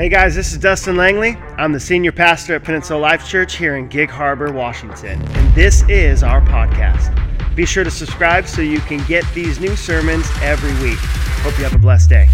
Hey 0.00 0.08
guys, 0.08 0.34
this 0.34 0.52
is 0.52 0.56
Dustin 0.56 0.96
Langley. 0.96 1.36
I'm 1.58 1.72
the 1.72 1.78
senior 1.78 2.10
pastor 2.10 2.54
at 2.54 2.64
Peninsula 2.64 2.98
Life 2.98 3.28
Church 3.28 3.56
here 3.56 3.76
in 3.76 3.86
Gig 3.86 4.08
Harbor, 4.08 4.50
Washington, 4.50 5.20
and 5.20 5.54
this 5.54 5.86
is 5.90 6.22
our 6.22 6.40
podcast. 6.40 7.14
Be 7.54 7.66
sure 7.66 7.84
to 7.84 7.90
subscribe 7.90 8.46
so 8.46 8.62
you 8.62 8.80
can 8.80 9.06
get 9.06 9.26
these 9.34 9.60
new 9.60 9.76
sermons 9.76 10.26
every 10.40 10.72
week. 10.82 10.96
Hope 11.42 11.58
you 11.58 11.64
have 11.64 11.74
a 11.74 11.78
blessed 11.78 12.08
day. 12.08 12.30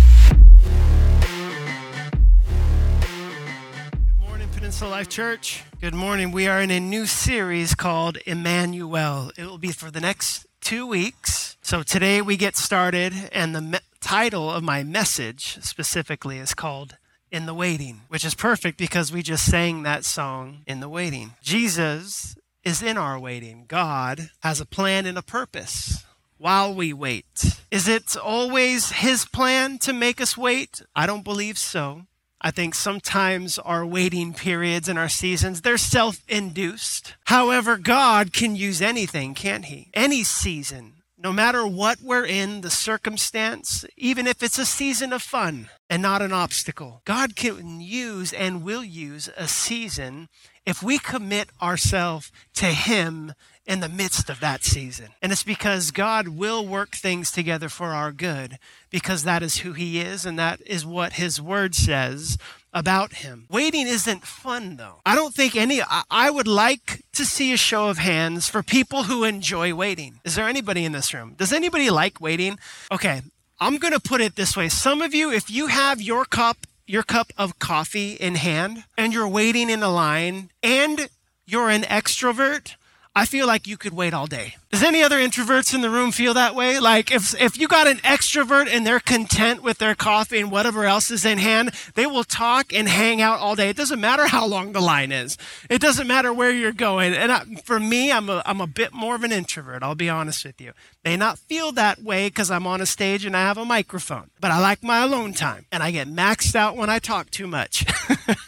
Good 3.90 4.28
morning, 4.28 4.48
Peninsula 4.54 4.88
Life 4.88 5.08
Church. 5.08 5.64
Good 5.80 5.92
morning. 5.92 6.30
We 6.30 6.46
are 6.46 6.60
in 6.60 6.70
a 6.70 6.78
new 6.78 7.04
series 7.04 7.74
called 7.74 8.16
Emmanuel. 8.26 9.32
It 9.36 9.46
will 9.46 9.58
be 9.58 9.72
for 9.72 9.90
the 9.90 10.00
next 10.00 10.46
two 10.60 10.86
weeks. 10.86 11.56
So 11.62 11.82
today 11.82 12.22
we 12.22 12.36
get 12.36 12.54
started, 12.54 13.12
and 13.32 13.56
the 13.56 13.60
me- 13.60 13.78
title 14.00 14.52
of 14.52 14.62
my 14.62 14.84
message 14.84 15.58
specifically 15.62 16.38
is 16.38 16.54
called 16.54 16.96
in 17.30 17.46
the 17.46 17.54
waiting, 17.54 18.02
which 18.08 18.24
is 18.24 18.34
perfect 18.34 18.78
because 18.78 19.12
we 19.12 19.22
just 19.22 19.50
sang 19.50 19.82
that 19.82 20.04
song 20.04 20.62
in 20.66 20.80
the 20.80 20.88
waiting. 20.88 21.32
Jesus 21.42 22.36
is 22.64 22.82
in 22.82 22.96
our 22.96 23.18
waiting. 23.18 23.64
God 23.68 24.30
has 24.40 24.60
a 24.60 24.66
plan 24.66 25.06
and 25.06 25.18
a 25.18 25.22
purpose 25.22 26.04
while 26.38 26.74
we 26.74 26.92
wait. 26.92 27.60
Is 27.70 27.88
it 27.88 28.16
always 28.16 28.90
his 28.90 29.24
plan 29.24 29.78
to 29.78 29.92
make 29.92 30.20
us 30.20 30.36
wait? 30.36 30.82
I 30.94 31.06
don't 31.06 31.24
believe 31.24 31.58
so. 31.58 32.02
I 32.40 32.50
think 32.50 32.74
sometimes 32.74 33.58
our 33.58 33.84
waiting 33.84 34.34
periods 34.34 34.88
and 34.88 34.98
our 34.98 35.08
seasons, 35.08 35.62
they're 35.62 35.78
self-induced. 35.78 37.14
However, 37.24 37.76
God 37.76 38.32
can 38.32 38.54
use 38.54 38.82
anything, 38.82 39.34
can't 39.34 39.64
he? 39.64 39.90
Any 39.94 40.22
season, 40.22 41.02
no 41.16 41.32
matter 41.32 41.66
what 41.66 42.00
we're 42.02 42.26
in, 42.26 42.60
the 42.60 42.70
circumstance, 42.70 43.84
even 43.96 44.26
if 44.26 44.42
it's 44.42 44.58
a 44.58 44.66
season 44.66 45.12
of 45.12 45.22
fun 45.22 45.70
and 45.88 46.02
not 46.02 46.22
an 46.22 46.32
obstacle, 46.32 47.02
God 47.04 47.36
can 47.36 47.80
use 47.80 48.32
and 48.32 48.62
will 48.62 48.84
use 48.84 49.28
a 49.36 49.46
season 49.46 50.28
if 50.64 50.82
we 50.82 50.98
commit 50.98 51.48
ourselves 51.62 52.32
to 52.54 52.66
Him 52.66 53.32
in 53.66 53.80
the 53.80 53.88
midst 53.88 54.30
of 54.30 54.40
that 54.40 54.64
season. 54.64 55.08
And 55.22 55.32
it's 55.32 55.42
because 55.42 55.90
God 55.90 56.28
will 56.28 56.66
work 56.66 56.94
things 56.94 57.30
together 57.30 57.68
for 57.68 57.88
our 57.88 58.12
good 58.12 58.58
because 58.90 59.24
that 59.24 59.42
is 59.42 59.58
who 59.58 59.72
He 59.72 60.00
is 60.00 60.24
and 60.24 60.38
that 60.38 60.60
is 60.66 60.84
what 60.84 61.14
His 61.14 61.40
Word 61.40 61.74
says 61.74 62.36
about 62.72 63.14
Him. 63.14 63.46
Waiting 63.50 63.86
isn't 63.86 64.24
fun 64.24 64.76
though. 64.76 65.00
I 65.06 65.14
don't 65.14 65.34
think 65.34 65.56
any, 65.56 65.82
I, 65.82 66.02
I 66.10 66.30
would 66.30 66.48
like 66.48 67.02
to 67.12 67.24
see 67.24 67.52
a 67.52 67.56
show 67.56 67.88
of 67.88 67.98
hands 67.98 68.48
for 68.48 68.62
people 68.62 69.04
who 69.04 69.24
enjoy 69.24 69.74
waiting. 69.74 70.20
Is 70.24 70.34
there 70.34 70.48
anybody 70.48 70.84
in 70.84 70.92
this 70.92 71.14
room? 71.14 71.34
Does 71.36 71.52
anybody 71.52 71.90
like 71.90 72.20
waiting? 72.20 72.58
Okay. 72.92 73.22
I'm 73.58 73.78
going 73.78 73.94
to 73.94 74.00
put 74.00 74.20
it 74.20 74.36
this 74.36 74.56
way. 74.56 74.68
Some 74.68 75.00
of 75.00 75.14
you, 75.14 75.32
if 75.32 75.50
you 75.50 75.68
have 75.68 76.00
your 76.00 76.24
cup 76.24 76.66
your 76.86 77.02
cup 77.02 77.32
of 77.36 77.58
coffee 77.58 78.12
in 78.12 78.36
hand 78.36 78.84
and 78.96 79.12
you're 79.12 79.28
waiting 79.28 79.68
in 79.68 79.82
a 79.82 79.88
line 79.88 80.50
and 80.62 81.08
you're 81.44 81.68
an 81.68 81.82
extrovert, 81.82 82.76
I 83.18 83.24
feel 83.24 83.46
like 83.46 83.66
you 83.66 83.78
could 83.78 83.94
wait 83.94 84.12
all 84.12 84.26
day. 84.26 84.56
Does 84.70 84.82
any 84.82 85.02
other 85.02 85.16
introverts 85.16 85.72
in 85.72 85.80
the 85.80 85.88
room 85.88 86.12
feel 86.12 86.34
that 86.34 86.54
way? 86.54 86.78
Like 86.78 87.10
if, 87.10 87.34
if 87.40 87.58
you 87.58 87.66
got 87.66 87.86
an 87.86 87.96
extrovert 88.00 88.68
and 88.70 88.86
they're 88.86 89.00
content 89.00 89.62
with 89.62 89.78
their 89.78 89.94
coffee 89.94 90.38
and 90.38 90.50
whatever 90.50 90.84
else 90.84 91.10
is 91.10 91.24
in 91.24 91.38
hand, 91.38 91.70
they 91.94 92.04
will 92.04 92.24
talk 92.24 92.74
and 92.74 92.86
hang 92.86 93.22
out 93.22 93.38
all 93.38 93.56
day. 93.56 93.70
It 93.70 93.76
doesn't 93.78 94.02
matter 94.02 94.26
how 94.26 94.46
long 94.46 94.72
the 94.72 94.82
line 94.82 95.12
is. 95.12 95.38
It 95.70 95.80
doesn't 95.80 96.06
matter 96.06 96.30
where 96.30 96.50
you're 96.50 96.72
going. 96.72 97.14
And 97.14 97.32
I, 97.32 97.44
for 97.64 97.80
me, 97.80 98.12
I'm 98.12 98.28
a, 98.28 98.42
I'm 98.44 98.60
a 98.60 98.66
bit 98.66 98.92
more 98.92 99.14
of 99.14 99.24
an 99.24 99.32
introvert. 99.32 99.82
I'll 99.82 99.94
be 99.94 100.10
honest 100.10 100.44
with 100.44 100.60
you. 100.60 100.72
May 101.02 101.16
not 101.16 101.38
feel 101.38 101.72
that 101.72 102.02
way 102.02 102.28
because 102.28 102.50
I'm 102.50 102.66
on 102.66 102.82
a 102.82 102.86
stage 102.86 103.24
and 103.24 103.34
I 103.34 103.40
have 103.40 103.56
a 103.56 103.64
microphone, 103.64 104.28
but 104.40 104.50
I 104.50 104.60
like 104.60 104.82
my 104.82 104.98
alone 105.02 105.32
time 105.32 105.64
and 105.72 105.82
I 105.82 105.90
get 105.90 106.06
maxed 106.06 106.54
out 106.54 106.76
when 106.76 106.90
I 106.90 106.98
talk 106.98 107.30
too 107.30 107.46
much. 107.46 107.86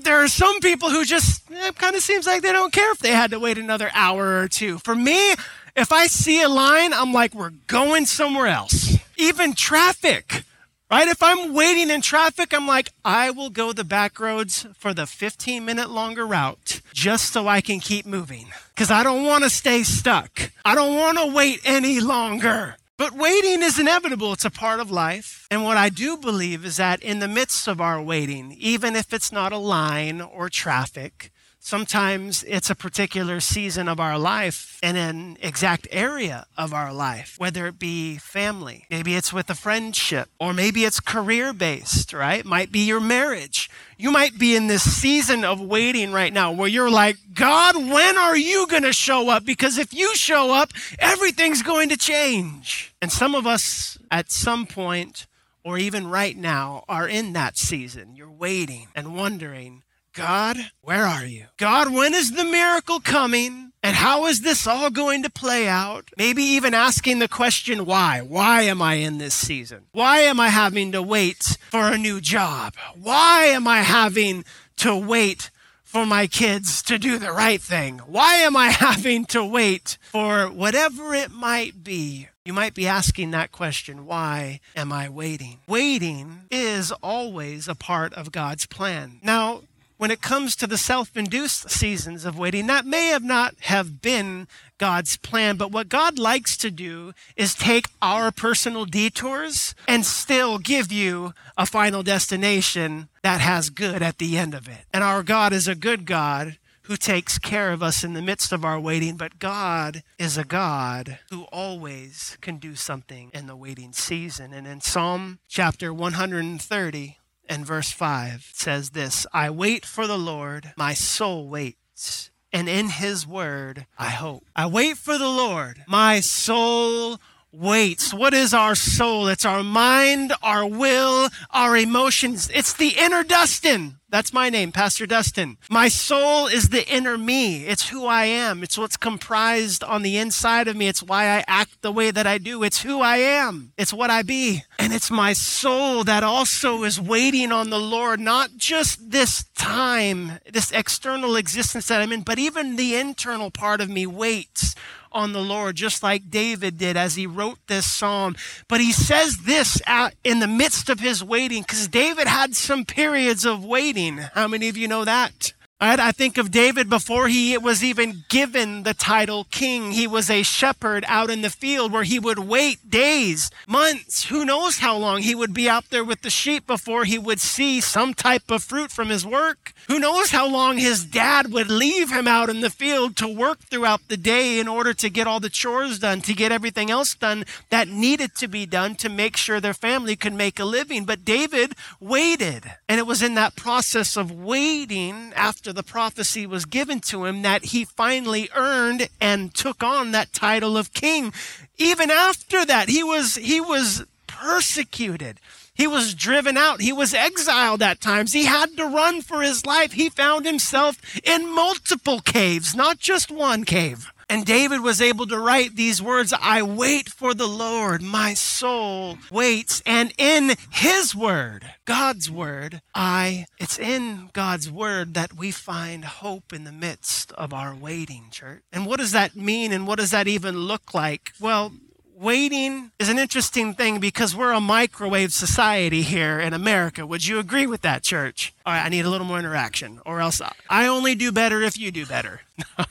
There 0.08 0.24
are 0.24 0.28
some 0.28 0.60
people 0.60 0.88
who 0.88 1.04
just, 1.04 1.42
it 1.50 1.76
kind 1.76 1.94
of 1.94 2.00
seems 2.00 2.26
like 2.26 2.40
they 2.40 2.50
don't 2.50 2.72
care 2.72 2.90
if 2.92 2.98
they 2.98 3.10
had 3.10 3.32
to 3.32 3.38
wait 3.38 3.58
another 3.58 3.90
hour 3.92 4.40
or 4.40 4.48
two. 4.48 4.78
For 4.78 4.94
me, 4.94 5.34
if 5.76 5.92
I 5.92 6.06
see 6.06 6.40
a 6.40 6.48
line, 6.48 6.94
I'm 6.94 7.12
like, 7.12 7.34
we're 7.34 7.52
going 7.66 8.06
somewhere 8.06 8.46
else. 8.46 8.96
Even 9.18 9.52
traffic, 9.52 10.44
right? 10.90 11.08
If 11.08 11.22
I'm 11.22 11.52
waiting 11.52 11.90
in 11.90 12.00
traffic, 12.00 12.54
I'm 12.54 12.66
like, 12.66 12.90
I 13.04 13.30
will 13.32 13.50
go 13.50 13.74
the 13.74 13.84
back 13.84 14.18
roads 14.18 14.66
for 14.78 14.94
the 14.94 15.06
15 15.06 15.62
minute 15.62 15.90
longer 15.90 16.26
route 16.26 16.80
just 16.94 17.30
so 17.30 17.46
I 17.46 17.60
can 17.60 17.78
keep 17.78 18.06
moving. 18.06 18.46
Because 18.74 18.90
I 18.90 19.02
don't 19.02 19.26
want 19.26 19.44
to 19.44 19.50
stay 19.50 19.82
stuck. 19.82 20.52
I 20.64 20.74
don't 20.74 20.96
want 20.96 21.18
to 21.18 21.26
wait 21.26 21.60
any 21.66 22.00
longer. 22.00 22.76
But 22.98 23.12
waiting 23.12 23.62
is 23.62 23.78
inevitable. 23.78 24.32
It's 24.32 24.44
a 24.44 24.50
part 24.50 24.80
of 24.80 24.90
life. 24.90 25.46
And 25.52 25.62
what 25.62 25.76
I 25.76 25.88
do 25.88 26.16
believe 26.16 26.64
is 26.64 26.78
that 26.78 27.00
in 27.00 27.20
the 27.20 27.28
midst 27.28 27.68
of 27.68 27.80
our 27.80 28.02
waiting, 28.02 28.56
even 28.58 28.96
if 28.96 29.12
it's 29.12 29.30
not 29.30 29.52
a 29.52 29.56
line 29.56 30.20
or 30.20 30.48
traffic, 30.48 31.30
Sometimes 31.68 32.44
it's 32.44 32.70
a 32.70 32.74
particular 32.74 33.40
season 33.40 33.88
of 33.88 34.00
our 34.00 34.18
life 34.18 34.78
in 34.82 34.96
an 34.96 35.36
exact 35.42 35.86
area 35.90 36.46
of 36.56 36.72
our 36.72 36.94
life, 36.94 37.34
whether 37.36 37.66
it 37.66 37.78
be 37.78 38.16
family, 38.16 38.86
maybe 38.88 39.14
it's 39.14 39.34
with 39.34 39.50
a 39.50 39.54
friendship, 39.54 40.30
or 40.40 40.54
maybe 40.54 40.86
it's 40.86 40.98
career 40.98 41.52
based, 41.52 42.14
right? 42.14 42.42
Might 42.42 42.72
be 42.72 42.86
your 42.86 43.00
marriage. 43.00 43.68
You 43.98 44.10
might 44.10 44.38
be 44.38 44.56
in 44.56 44.68
this 44.68 44.82
season 44.82 45.44
of 45.44 45.60
waiting 45.60 46.10
right 46.10 46.32
now 46.32 46.52
where 46.52 46.70
you're 46.70 46.90
like, 46.90 47.18
God, 47.34 47.76
when 47.76 48.16
are 48.16 48.34
you 48.34 48.66
going 48.66 48.84
to 48.84 48.92
show 48.94 49.28
up? 49.28 49.44
Because 49.44 49.76
if 49.76 49.92
you 49.92 50.16
show 50.16 50.54
up, 50.54 50.72
everything's 50.98 51.62
going 51.62 51.90
to 51.90 51.98
change. 51.98 52.94
And 53.02 53.12
some 53.12 53.34
of 53.34 53.46
us 53.46 53.98
at 54.10 54.30
some 54.32 54.64
point, 54.64 55.26
or 55.64 55.76
even 55.76 56.06
right 56.06 56.34
now, 56.34 56.84
are 56.88 57.06
in 57.06 57.34
that 57.34 57.58
season. 57.58 58.16
You're 58.16 58.30
waiting 58.30 58.88
and 58.94 59.14
wondering, 59.14 59.82
God, 60.18 60.56
where 60.82 61.04
are 61.04 61.24
you? 61.24 61.44
God, 61.58 61.92
when 61.94 62.12
is 62.12 62.32
the 62.32 62.42
miracle 62.42 62.98
coming? 62.98 63.70
And 63.84 63.94
how 63.94 64.26
is 64.26 64.40
this 64.40 64.66
all 64.66 64.90
going 64.90 65.22
to 65.22 65.30
play 65.30 65.68
out? 65.68 66.08
Maybe 66.18 66.42
even 66.42 66.74
asking 66.74 67.20
the 67.20 67.28
question, 67.28 67.86
why? 67.86 68.20
Why 68.20 68.62
am 68.62 68.82
I 68.82 68.94
in 68.94 69.18
this 69.18 69.34
season? 69.34 69.84
Why 69.92 70.22
am 70.22 70.40
I 70.40 70.48
having 70.48 70.90
to 70.90 71.00
wait 71.00 71.56
for 71.70 71.86
a 71.86 71.96
new 71.96 72.20
job? 72.20 72.74
Why 73.00 73.44
am 73.44 73.68
I 73.68 73.82
having 73.82 74.44
to 74.78 74.96
wait 74.96 75.50
for 75.84 76.04
my 76.04 76.26
kids 76.26 76.82
to 76.82 76.98
do 76.98 77.18
the 77.18 77.30
right 77.30 77.62
thing? 77.62 77.98
Why 77.98 78.38
am 78.38 78.56
I 78.56 78.70
having 78.70 79.24
to 79.26 79.44
wait 79.44 79.98
for 80.10 80.46
whatever 80.46 81.14
it 81.14 81.30
might 81.30 81.84
be? 81.84 82.26
You 82.44 82.52
might 82.52 82.74
be 82.74 82.88
asking 82.88 83.30
that 83.30 83.52
question 83.52 84.04
why 84.04 84.58
am 84.74 84.90
I 84.90 85.08
waiting? 85.08 85.60
Waiting 85.68 86.40
is 86.50 86.90
always 86.90 87.68
a 87.68 87.76
part 87.76 88.12
of 88.14 88.32
God's 88.32 88.66
plan. 88.66 89.20
Now, 89.22 89.62
when 89.98 90.10
it 90.10 90.22
comes 90.22 90.56
to 90.56 90.66
the 90.66 90.78
self-induced 90.78 91.70
seasons 91.70 92.24
of 92.24 92.38
waiting, 92.38 92.66
that 92.68 92.86
may 92.86 93.08
have 93.08 93.22
not 93.22 93.54
have 93.62 94.00
been 94.00 94.48
God's 94.78 95.16
plan, 95.16 95.56
but 95.56 95.72
what 95.72 95.88
God 95.88 96.18
likes 96.18 96.56
to 96.58 96.70
do 96.70 97.12
is 97.36 97.54
take 97.54 97.86
our 98.00 98.30
personal 98.30 98.84
detours 98.84 99.74
and 99.86 100.06
still 100.06 100.58
give 100.58 100.90
you 100.92 101.34
a 101.56 101.66
final 101.66 102.02
destination 102.02 103.08
that 103.22 103.40
has 103.40 103.70
good 103.70 104.00
at 104.00 104.18
the 104.18 104.38
end 104.38 104.54
of 104.54 104.68
it. 104.68 104.86
And 104.92 105.02
our 105.02 105.22
God 105.22 105.52
is 105.52 105.68
a 105.68 105.74
good 105.74 106.06
God 106.06 106.58
who 106.82 106.96
takes 106.96 107.38
care 107.38 107.70
of 107.70 107.82
us 107.82 108.02
in 108.02 108.14
the 108.14 108.22
midst 108.22 108.50
of 108.50 108.64
our 108.64 108.80
waiting, 108.80 109.16
but 109.16 109.38
God 109.38 110.02
is 110.18 110.38
a 110.38 110.44
God 110.44 111.18
who 111.28 111.42
always 111.52 112.38
can 112.40 112.56
do 112.56 112.74
something 112.74 113.30
in 113.34 113.46
the 113.46 113.56
waiting 113.56 113.92
season. 113.92 114.54
And 114.54 114.66
in 114.66 114.80
Psalm 114.80 115.38
chapter 115.48 115.92
130, 115.92 117.18
and 117.48 117.66
verse 117.66 117.90
5 117.90 118.50
says 118.52 118.90
this 118.90 119.26
I 119.32 119.50
wait 119.50 119.84
for 119.84 120.06
the 120.06 120.18
Lord, 120.18 120.72
my 120.76 120.94
soul 120.94 121.48
waits, 121.48 122.30
and 122.52 122.68
in 122.68 122.88
his 122.88 123.26
word 123.26 123.86
I 123.98 124.10
hope. 124.10 124.44
I 124.54 124.66
wait 124.66 124.96
for 124.96 125.18
the 125.18 125.28
Lord, 125.28 125.84
my 125.86 126.20
soul 126.20 127.18
waits. 127.52 128.12
What 128.12 128.34
is 128.34 128.52
our 128.52 128.74
soul? 128.74 129.28
It's 129.28 129.44
our 129.44 129.62
mind, 129.62 130.32
our 130.42 130.66
will, 130.66 131.28
our 131.50 131.76
emotions. 131.76 132.50
It's 132.52 132.72
the 132.72 132.94
inner 132.98 133.22
Dustin. 133.22 133.96
That's 134.10 134.32
my 134.32 134.48
name, 134.48 134.72
Pastor 134.72 135.06
Dustin. 135.06 135.58
My 135.68 135.88
soul 135.88 136.46
is 136.46 136.70
the 136.70 136.86
inner 136.90 137.18
me. 137.18 137.66
It's 137.66 137.90
who 137.90 138.06
I 138.06 138.24
am. 138.24 138.62
It's 138.62 138.78
what's 138.78 138.96
comprised 138.96 139.84
on 139.84 140.00
the 140.00 140.16
inside 140.16 140.66
of 140.66 140.76
me. 140.76 140.88
It's 140.88 141.02
why 141.02 141.24
I 141.24 141.44
act 141.46 141.82
the 141.82 141.92
way 141.92 142.10
that 142.10 142.26
I 142.26 142.38
do. 142.38 142.62
It's 142.62 142.82
who 142.82 143.02
I 143.02 143.18
am. 143.18 143.72
It's 143.76 143.92
what 143.92 144.08
I 144.08 144.22
be. 144.22 144.62
And 144.78 144.94
it's 144.94 145.10
my 145.10 145.34
soul 145.34 146.04
that 146.04 146.22
also 146.22 146.84
is 146.84 146.98
waiting 146.98 147.52
on 147.52 147.68
the 147.68 147.78
Lord, 147.78 148.18
not 148.18 148.56
just 148.56 149.10
this 149.10 149.44
time, 149.54 150.38
this 150.50 150.72
external 150.72 151.36
existence 151.36 151.88
that 151.88 152.00
I'm 152.00 152.12
in, 152.12 152.22
but 152.22 152.38
even 152.38 152.76
the 152.76 152.96
internal 152.96 153.50
part 153.50 153.82
of 153.82 153.90
me 153.90 154.06
waits 154.06 154.74
on 155.12 155.32
the 155.32 155.40
Lord, 155.40 155.76
just 155.76 156.02
like 156.02 156.30
David 156.30 156.78
did 156.78 156.96
as 156.96 157.16
he 157.16 157.26
wrote 157.26 157.58
this 157.66 157.90
psalm. 157.90 158.36
But 158.68 158.80
he 158.80 158.92
says 158.92 159.38
this 159.38 159.80
in 160.22 160.40
the 160.40 160.46
midst 160.46 160.88
of 160.88 161.00
his 161.00 161.22
waiting, 161.24 161.62
because 161.62 161.88
David 161.88 162.26
had 162.26 162.54
some 162.54 162.84
periods 162.84 163.44
of 163.44 163.64
waiting. 163.64 164.18
How 164.34 164.48
many 164.48 164.68
of 164.68 164.76
you 164.76 164.88
know 164.88 165.04
that? 165.04 165.52
Right? 165.80 166.00
I 166.00 166.10
think 166.10 166.38
of 166.38 166.50
David 166.50 166.90
before 166.90 167.28
he 167.28 167.56
was 167.56 167.84
even 167.84 168.24
given 168.28 168.82
the 168.82 168.94
title 168.94 169.44
king. 169.44 169.92
He 169.92 170.08
was 170.08 170.28
a 170.28 170.42
shepherd 170.42 171.04
out 171.06 171.30
in 171.30 171.42
the 171.42 171.50
field 171.50 171.92
where 171.92 172.02
he 172.02 172.18
would 172.18 172.40
wait 172.40 172.90
days, 172.90 173.48
months, 173.68 174.24
who 174.24 174.44
knows 174.44 174.78
how 174.78 174.96
long 174.96 175.22
he 175.22 175.36
would 175.36 175.54
be 175.54 175.68
out 175.68 175.90
there 175.90 176.02
with 176.02 176.22
the 176.22 176.30
sheep 176.30 176.66
before 176.66 177.04
he 177.04 177.16
would 177.16 177.38
see 177.38 177.80
some 177.80 178.12
type 178.12 178.50
of 178.50 178.64
fruit 178.64 178.90
from 178.90 179.08
his 179.08 179.24
work. 179.24 179.72
Who 179.86 180.00
knows 180.00 180.30
how 180.30 180.48
long 180.48 180.78
his 180.78 181.04
dad 181.04 181.52
would 181.52 181.70
leave 181.70 182.10
him 182.10 182.26
out 182.26 182.50
in 182.50 182.60
the 182.60 182.70
field 182.70 183.14
to 183.18 183.28
work 183.28 183.60
throughout 183.60 184.00
the 184.08 184.16
day 184.16 184.58
in 184.58 184.66
order 184.66 184.92
to 184.94 185.08
get 185.08 185.28
all 185.28 185.38
the 185.38 185.48
chores 185.48 186.00
done, 186.00 186.22
to 186.22 186.34
get 186.34 186.50
everything 186.50 186.90
else 186.90 187.14
done 187.14 187.44
that 187.70 187.86
needed 187.86 188.34
to 188.34 188.48
be 188.48 188.66
done 188.66 188.96
to 188.96 189.08
make 189.08 189.36
sure 189.36 189.60
their 189.60 189.74
family 189.74 190.16
could 190.16 190.34
make 190.34 190.58
a 190.58 190.64
living. 190.64 191.04
But 191.04 191.24
David 191.24 191.74
waited. 192.00 192.64
And 192.88 192.98
it 192.98 193.06
was 193.06 193.22
in 193.22 193.34
that 193.36 193.54
process 193.54 194.16
of 194.16 194.32
waiting 194.32 195.32
after 195.36 195.67
after 195.68 195.74
the 195.74 195.82
prophecy 195.82 196.46
was 196.46 196.64
given 196.64 196.98
to 196.98 197.26
him 197.26 197.42
that 197.42 197.62
he 197.62 197.84
finally 197.84 198.48
earned 198.54 199.06
and 199.20 199.52
took 199.52 199.82
on 199.82 200.12
that 200.12 200.32
title 200.32 200.78
of 200.78 200.94
king. 200.94 201.30
Even 201.76 202.10
after 202.10 202.64
that, 202.64 202.88
he 202.88 203.04
was, 203.04 203.34
he 203.34 203.60
was 203.60 204.02
persecuted. 204.26 205.38
He 205.74 205.86
was 205.86 206.14
driven 206.14 206.56
out. 206.56 206.80
He 206.80 206.90
was 206.90 207.12
exiled 207.12 207.82
at 207.82 208.00
times. 208.00 208.32
He 208.32 208.46
had 208.46 208.78
to 208.78 208.86
run 208.86 209.20
for 209.20 209.42
his 209.42 209.66
life. 209.66 209.92
He 209.92 210.08
found 210.08 210.46
himself 210.46 210.96
in 211.22 211.54
multiple 211.54 212.20
caves, 212.20 212.74
not 212.74 212.98
just 212.98 213.30
one 213.30 213.64
cave. 213.64 214.10
And 214.30 214.44
David 214.44 214.82
was 214.82 215.00
able 215.00 215.26
to 215.28 215.38
write 215.38 215.74
these 215.74 216.02
words 216.02 216.34
I 216.38 216.62
wait 216.62 217.08
for 217.08 217.32
the 217.32 217.46
Lord, 217.46 218.02
my 218.02 218.34
soul 218.34 219.16
waits. 219.30 219.82
And 219.86 220.12
in 220.18 220.54
his 220.70 221.14
word, 221.14 221.64
God's 221.86 222.30
word, 222.30 222.82
I, 222.94 223.46
it's 223.58 223.78
in 223.78 224.28
God's 224.34 224.70
word 224.70 225.14
that 225.14 225.32
we 225.32 225.50
find 225.50 226.04
hope 226.04 226.52
in 226.52 226.64
the 226.64 226.72
midst 226.72 227.32
of 227.32 227.54
our 227.54 227.74
waiting, 227.74 228.26
church. 228.30 228.62
And 228.70 228.84
what 228.84 228.98
does 228.98 229.12
that 229.12 229.34
mean? 229.34 229.72
And 229.72 229.86
what 229.86 229.98
does 229.98 230.10
that 230.10 230.28
even 230.28 230.58
look 230.58 230.92
like? 230.92 231.32
Well, 231.40 231.72
waiting 232.14 232.90
is 232.98 233.08
an 233.08 233.18
interesting 233.18 233.72
thing 233.72 233.98
because 233.98 234.36
we're 234.36 234.52
a 234.52 234.60
microwave 234.60 235.32
society 235.32 236.02
here 236.02 236.38
in 236.38 236.52
America. 236.52 237.06
Would 237.06 237.26
you 237.26 237.38
agree 237.38 237.66
with 237.66 237.80
that, 237.80 238.02
church? 238.02 238.52
All 238.66 238.74
right, 238.74 238.84
I 238.84 238.90
need 238.90 239.06
a 239.06 239.10
little 239.10 239.26
more 239.26 239.38
interaction, 239.38 240.00
or 240.04 240.20
else 240.20 240.42
I 240.68 240.86
only 240.86 241.14
do 241.14 241.32
better 241.32 241.62
if 241.62 241.78
you 241.78 241.90
do 241.90 242.04
better. 242.04 242.42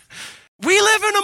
We 0.59 0.81
live 0.81 1.03
in 1.03 1.15
a 1.15 1.21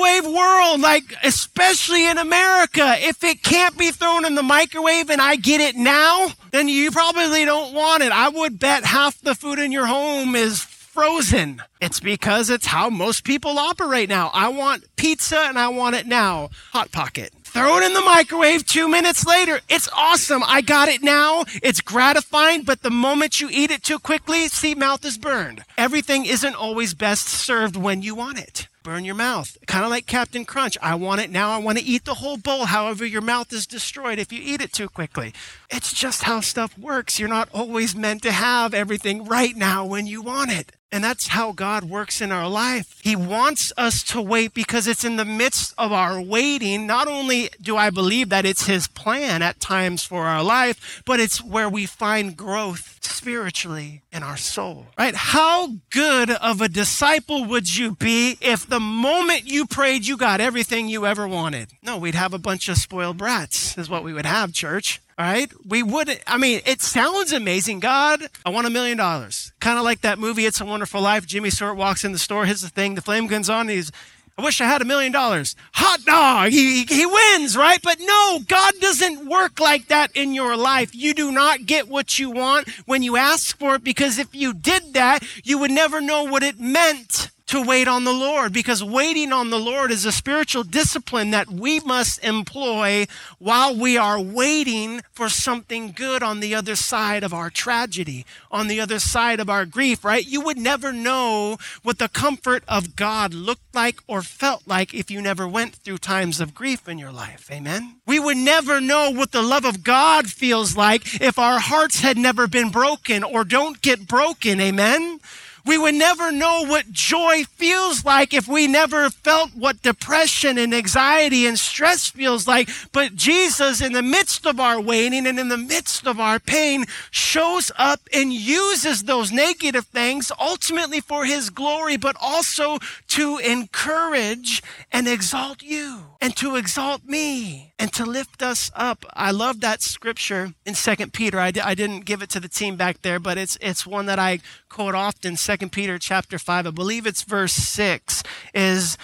microwave 0.00 0.34
world, 0.34 0.80
like, 0.80 1.14
especially 1.22 2.06
in 2.08 2.18
America. 2.18 2.94
If 2.98 3.22
it 3.22 3.42
can't 3.42 3.76
be 3.76 3.90
thrown 3.90 4.24
in 4.24 4.34
the 4.34 4.42
microwave 4.42 5.10
and 5.10 5.20
I 5.20 5.36
get 5.36 5.60
it 5.60 5.76
now, 5.76 6.28
then 6.50 6.68
you 6.68 6.90
probably 6.90 7.44
don't 7.44 7.74
want 7.74 8.02
it. 8.02 8.12
I 8.12 8.28
would 8.28 8.58
bet 8.58 8.84
half 8.84 9.20
the 9.20 9.34
food 9.34 9.58
in 9.58 9.72
your 9.72 9.86
home 9.86 10.34
is 10.34 10.62
frozen. 10.62 11.62
It's 11.80 12.00
because 12.00 12.50
it's 12.50 12.66
how 12.66 12.90
most 12.90 13.24
people 13.24 13.58
operate 13.58 14.08
now. 14.08 14.30
I 14.32 14.48
want 14.48 14.84
pizza 14.96 15.38
and 15.38 15.58
I 15.58 15.68
want 15.68 15.96
it 15.96 16.06
now. 16.06 16.50
Hot 16.72 16.90
Pocket. 16.92 17.32
Throw 17.44 17.78
it 17.78 17.84
in 17.84 17.94
the 17.94 18.00
microwave 18.00 18.64
two 18.64 18.88
minutes 18.88 19.26
later. 19.26 19.60
It's 19.68 19.88
awesome. 19.92 20.42
I 20.46 20.60
got 20.60 20.88
it 20.88 21.02
now. 21.02 21.44
It's 21.62 21.80
gratifying, 21.80 22.62
but 22.62 22.82
the 22.82 22.90
moment 22.90 23.40
you 23.40 23.48
eat 23.50 23.72
it 23.72 23.82
too 23.82 23.98
quickly, 23.98 24.46
see, 24.46 24.76
mouth 24.76 25.04
is 25.04 25.18
burned. 25.18 25.64
Everything 25.76 26.26
isn't 26.26 26.54
always 26.54 26.94
best 26.94 27.28
served 27.28 27.76
when 27.76 28.02
you 28.02 28.14
want 28.14 28.38
it 28.38 28.68
burn 28.82 29.04
your 29.04 29.14
mouth. 29.14 29.56
Kind 29.66 29.84
of 29.84 29.90
like 29.90 30.06
Captain 30.06 30.44
Crunch. 30.44 30.76
I 30.82 30.94
want 30.94 31.20
it 31.20 31.30
now. 31.30 31.50
I 31.50 31.58
want 31.58 31.78
to 31.78 31.84
eat 31.84 32.04
the 32.04 32.14
whole 32.14 32.36
bowl. 32.36 32.66
However, 32.66 33.04
your 33.04 33.20
mouth 33.20 33.52
is 33.52 33.66
destroyed 33.66 34.18
if 34.18 34.32
you 34.32 34.40
eat 34.42 34.60
it 34.60 34.72
too 34.72 34.88
quickly. 34.88 35.32
It's 35.70 35.92
just 35.92 36.24
how 36.24 36.40
stuff 36.40 36.76
works. 36.78 37.18
You're 37.18 37.28
not 37.28 37.48
always 37.52 37.94
meant 37.94 38.22
to 38.22 38.32
have 38.32 38.74
everything 38.74 39.24
right 39.24 39.56
now 39.56 39.84
when 39.84 40.06
you 40.06 40.22
want 40.22 40.50
it. 40.50 40.72
And 40.92 41.04
that's 41.04 41.28
how 41.28 41.52
God 41.52 41.84
works 41.84 42.20
in 42.20 42.32
our 42.32 42.48
life. 42.48 42.98
He 43.02 43.14
wants 43.14 43.72
us 43.76 44.02
to 44.04 44.20
wait 44.20 44.54
because 44.54 44.88
it's 44.88 45.04
in 45.04 45.16
the 45.16 45.24
midst 45.24 45.72
of 45.78 45.92
our 45.92 46.20
waiting. 46.20 46.86
Not 46.86 47.06
only 47.06 47.50
do 47.62 47.76
I 47.76 47.90
believe 47.90 48.28
that 48.30 48.44
it's 48.44 48.66
His 48.66 48.88
plan 48.88 49.40
at 49.40 49.60
times 49.60 50.02
for 50.02 50.26
our 50.26 50.42
life, 50.42 51.02
but 51.04 51.20
it's 51.20 51.42
where 51.42 51.68
we 51.68 51.86
find 51.86 52.36
growth 52.36 52.98
spiritually 53.00 54.02
in 54.10 54.22
our 54.22 54.36
soul, 54.36 54.86
right? 54.98 55.14
How 55.14 55.74
good 55.90 56.30
of 56.30 56.60
a 56.60 56.68
disciple 56.68 57.44
would 57.44 57.76
you 57.76 57.94
be 57.94 58.38
if 58.40 58.66
the 58.66 58.80
moment 58.80 59.46
you 59.46 59.66
prayed, 59.66 60.06
you 60.06 60.16
got 60.16 60.40
everything 60.40 60.88
you 60.88 61.06
ever 61.06 61.28
wanted? 61.28 61.68
No, 61.82 61.98
we'd 61.98 62.14
have 62.14 62.32
a 62.32 62.38
bunch 62.38 62.68
of 62.68 62.78
spoiled 62.78 63.18
brats, 63.18 63.76
is 63.76 63.90
what 63.90 64.04
we 64.04 64.12
would 64.12 64.26
have, 64.26 64.52
church. 64.52 65.00
All 65.20 65.26
right. 65.26 65.52
We 65.68 65.82
wouldn't, 65.82 66.22
I 66.26 66.38
mean, 66.38 66.62
it 66.64 66.80
sounds 66.80 67.34
amazing. 67.34 67.80
God, 67.80 68.22
I 68.46 68.48
want 68.48 68.66
a 68.66 68.70
million 68.70 68.96
dollars. 68.96 69.52
Kind 69.60 69.76
of 69.76 69.84
like 69.84 70.00
that 70.00 70.18
movie, 70.18 70.46
It's 70.46 70.62
a 70.62 70.64
Wonderful 70.64 71.02
Life. 71.02 71.26
Jimmy 71.26 71.50
Stewart 71.50 71.76
walks 71.76 72.06
in 72.06 72.12
the 72.12 72.18
store, 72.18 72.46
hits 72.46 72.62
the 72.62 72.70
thing, 72.70 72.94
the 72.94 73.02
flame 73.02 73.26
gun's 73.26 73.50
on, 73.50 73.68
he's, 73.68 73.92
I 74.38 74.42
wish 74.42 74.62
I 74.62 74.64
had 74.64 74.80
a 74.80 74.86
million 74.86 75.12
dollars. 75.12 75.56
Hot 75.74 76.02
dog. 76.06 76.52
He, 76.52 76.84
he 76.84 77.04
wins, 77.04 77.54
right? 77.54 77.82
But 77.82 77.98
no, 78.00 78.38
God 78.48 78.72
doesn't 78.80 79.28
work 79.28 79.60
like 79.60 79.88
that 79.88 80.10
in 80.16 80.32
your 80.32 80.56
life. 80.56 80.94
You 80.94 81.12
do 81.12 81.30
not 81.30 81.66
get 81.66 81.86
what 81.86 82.18
you 82.18 82.30
want 82.30 82.70
when 82.86 83.02
you 83.02 83.18
ask 83.18 83.58
for 83.58 83.74
it 83.74 83.84
because 83.84 84.18
if 84.18 84.34
you 84.34 84.54
did 84.54 84.94
that, 84.94 85.22
you 85.44 85.58
would 85.58 85.70
never 85.70 86.00
know 86.00 86.24
what 86.24 86.42
it 86.42 86.58
meant 86.58 87.30
to 87.50 87.60
wait 87.60 87.88
on 87.88 88.04
the 88.04 88.12
Lord 88.12 88.52
because 88.52 88.82
waiting 88.82 89.32
on 89.32 89.50
the 89.50 89.58
Lord 89.58 89.90
is 89.90 90.04
a 90.04 90.12
spiritual 90.12 90.62
discipline 90.62 91.32
that 91.32 91.50
we 91.50 91.80
must 91.80 92.22
employ 92.22 93.06
while 93.40 93.76
we 93.76 93.96
are 93.96 94.20
waiting 94.20 95.02
for 95.10 95.28
something 95.28 95.90
good 95.90 96.22
on 96.22 96.38
the 96.38 96.54
other 96.54 96.76
side 96.76 97.24
of 97.24 97.34
our 97.34 97.50
tragedy, 97.50 98.24
on 98.52 98.68
the 98.68 98.80
other 98.80 99.00
side 99.00 99.40
of 99.40 99.50
our 99.50 99.66
grief, 99.66 100.04
right? 100.04 100.24
You 100.24 100.40
would 100.42 100.58
never 100.58 100.92
know 100.92 101.58
what 101.82 101.98
the 101.98 102.08
comfort 102.08 102.62
of 102.68 102.94
God 102.94 103.34
looked 103.34 103.74
like 103.74 103.98
or 104.06 104.22
felt 104.22 104.62
like 104.68 104.94
if 104.94 105.10
you 105.10 105.20
never 105.20 105.48
went 105.48 105.74
through 105.74 105.98
times 105.98 106.40
of 106.40 106.54
grief 106.54 106.88
in 106.88 106.98
your 106.98 107.12
life. 107.12 107.50
Amen. 107.50 107.96
We 108.06 108.20
would 108.20 108.36
never 108.36 108.80
know 108.80 109.10
what 109.10 109.32
the 109.32 109.42
love 109.42 109.64
of 109.64 109.82
God 109.82 110.30
feels 110.30 110.76
like 110.76 111.20
if 111.20 111.36
our 111.36 111.58
hearts 111.58 112.00
had 112.00 112.16
never 112.16 112.46
been 112.46 112.70
broken 112.70 113.24
or 113.24 113.42
don't 113.42 113.82
get 113.82 114.06
broken. 114.06 114.60
Amen. 114.60 115.18
We 115.66 115.78
would 115.78 115.94
never 115.94 116.32
know 116.32 116.64
what 116.64 116.90
joy 116.90 117.44
feels 117.44 118.04
like 118.04 118.32
if 118.32 118.48
we 118.48 118.66
never 118.66 119.10
felt 119.10 119.50
what 119.54 119.82
depression 119.82 120.58
and 120.58 120.74
anxiety 120.74 121.46
and 121.46 121.58
stress 121.58 122.08
feels 122.08 122.46
like. 122.48 122.68
But 122.92 123.14
Jesus, 123.14 123.80
in 123.80 123.92
the 123.92 124.02
midst 124.02 124.46
of 124.46 124.58
our 124.58 124.80
waiting 124.80 125.26
and 125.26 125.38
in 125.38 125.48
the 125.48 125.58
midst 125.58 126.06
of 126.06 126.18
our 126.18 126.38
pain, 126.38 126.86
shows 127.10 127.70
up 127.78 128.00
and 128.12 128.32
uses 128.32 129.04
those 129.04 129.32
negative 129.32 129.86
things 129.86 130.32
ultimately 130.40 131.00
for 131.00 131.24
his 131.24 131.50
glory, 131.50 131.96
but 131.96 132.16
also 132.20 132.78
to 133.08 133.38
encourage 133.38 134.62
and 134.90 135.06
exalt 135.06 135.62
you 135.62 136.06
and 136.20 136.36
to 136.36 136.56
exalt 136.56 137.04
me 137.04 137.72
and 137.78 137.92
to 137.92 138.04
lift 138.04 138.42
us 138.42 138.70
up. 138.74 139.04
I 139.14 139.30
love 139.30 139.60
that 139.60 139.82
scripture 139.82 140.54
in 140.66 140.74
Second 140.74 141.12
Peter. 141.12 141.38
I 141.38 141.50
d- 141.50 141.60
I 141.60 141.74
didn't 141.74 142.04
give 142.04 142.22
it 142.22 142.30
to 142.30 142.40
the 142.40 142.48
team 142.48 142.76
back 142.76 143.02
there, 143.02 143.18
but 143.18 143.38
it's, 143.38 143.56
it's 143.60 143.86
one 143.86 144.06
that 144.06 144.18
I 144.18 144.40
quote 144.70 144.94
often. 144.94 145.36
Second 145.36 145.72
Peter 145.72 145.98
chapter 145.98 146.38
5, 146.38 146.66
I 146.66 146.70
believe 146.70 147.06
it's 147.06 147.22
verse 147.22 147.52
6, 147.52 148.22
is 148.54 148.96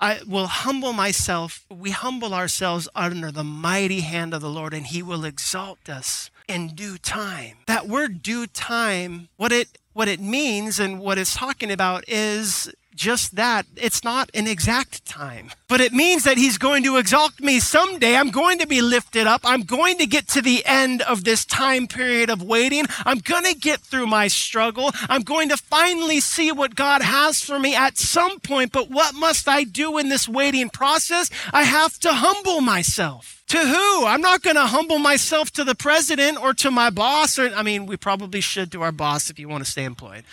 I 0.00 0.20
will 0.26 0.46
humble 0.46 0.92
myself. 0.92 1.66
We 1.70 1.90
humble 1.90 2.34
ourselves 2.34 2.88
under 2.94 3.30
the 3.30 3.44
mighty 3.44 4.00
hand 4.00 4.34
of 4.34 4.40
the 4.40 4.48
Lord, 4.48 4.74
and 4.74 4.86
he 4.86 5.02
will 5.02 5.24
exalt 5.24 5.88
us 5.88 6.30
in 6.48 6.68
due 6.68 6.98
time. 6.98 7.58
That 7.66 7.86
word 7.86 8.22
due 8.22 8.46
time, 8.46 9.28
what 9.36 9.52
it 9.52 9.78
what 9.92 10.08
it 10.08 10.20
means 10.20 10.78
and 10.80 11.00
what 11.00 11.18
it's 11.18 11.34
talking 11.34 11.70
about 11.70 12.04
is 12.08 12.72
just 12.94 13.36
that. 13.36 13.66
It's 13.76 14.02
not 14.02 14.30
an 14.34 14.46
exact 14.46 15.04
time, 15.04 15.50
but 15.70 15.80
it 15.80 15.92
means 15.92 16.24
that 16.24 16.36
He's 16.36 16.58
going 16.58 16.82
to 16.82 16.96
exalt 16.96 17.38
me 17.38 17.60
someday. 17.60 18.16
I'm 18.16 18.30
going 18.30 18.58
to 18.58 18.66
be 18.66 18.82
lifted 18.82 19.28
up. 19.28 19.40
I'm 19.44 19.62
going 19.62 19.98
to 19.98 20.06
get 20.06 20.26
to 20.30 20.42
the 20.42 20.66
end 20.66 21.00
of 21.02 21.22
this 21.22 21.44
time 21.44 21.86
period 21.86 22.28
of 22.28 22.42
waiting. 22.42 22.86
I'm 23.06 23.20
going 23.20 23.44
to 23.44 23.54
get 23.54 23.78
through 23.78 24.08
my 24.08 24.26
struggle. 24.26 24.90
I'm 25.08 25.22
going 25.22 25.48
to 25.50 25.56
finally 25.56 26.18
see 26.18 26.50
what 26.50 26.74
God 26.74 27.02
has 27.02 27.40
for 27.40 27.60
me 27.60 27.76
at 27.76 27.96
some 27.98 28.40
point. 28.40 28.72
But 28.72 28.90
what 28.90 29.14
must 29.14 29.48
I 29.48 29.62
do 29.62 29.96
in 29.96 30.08
this 30.08 30.28
waiting 30.28 30.70
process? 30.70 31.30
I 31.52 31.62
have 31.62 32.00
to 32.00 32.12
humble 32.12 32.60
myself. 32.60 33.40
To 33.50 33.58
who? 33.58 34.06
I'm 34.06 34.20
not 34.20 34.42
going 34.42 34.56
to 34.56 34.66
humble 34.66 34.98
myself 34.98 35.50
to 35.52 35.64
the 35.64 35.74
president 35.74 36.40
or 36.40 36.54
to 36.54 36.70
my 36.70 36.90
boss. 36.90 37.38
Or, 37.38 37.48
I 37.54 37.62
mean, 37.62 37.86
we 37.86 37.96
probably 37.96 38.40
should 38.40 38.70
to 38.72 38.82
our 38.82 38.92
boss 38.92 39.28
if 39.28 39.38
you 39.38 39.48
want 39.48 39.64
to 39.64 39.70
stay 39.70 39.84
employed. 39.84 40.24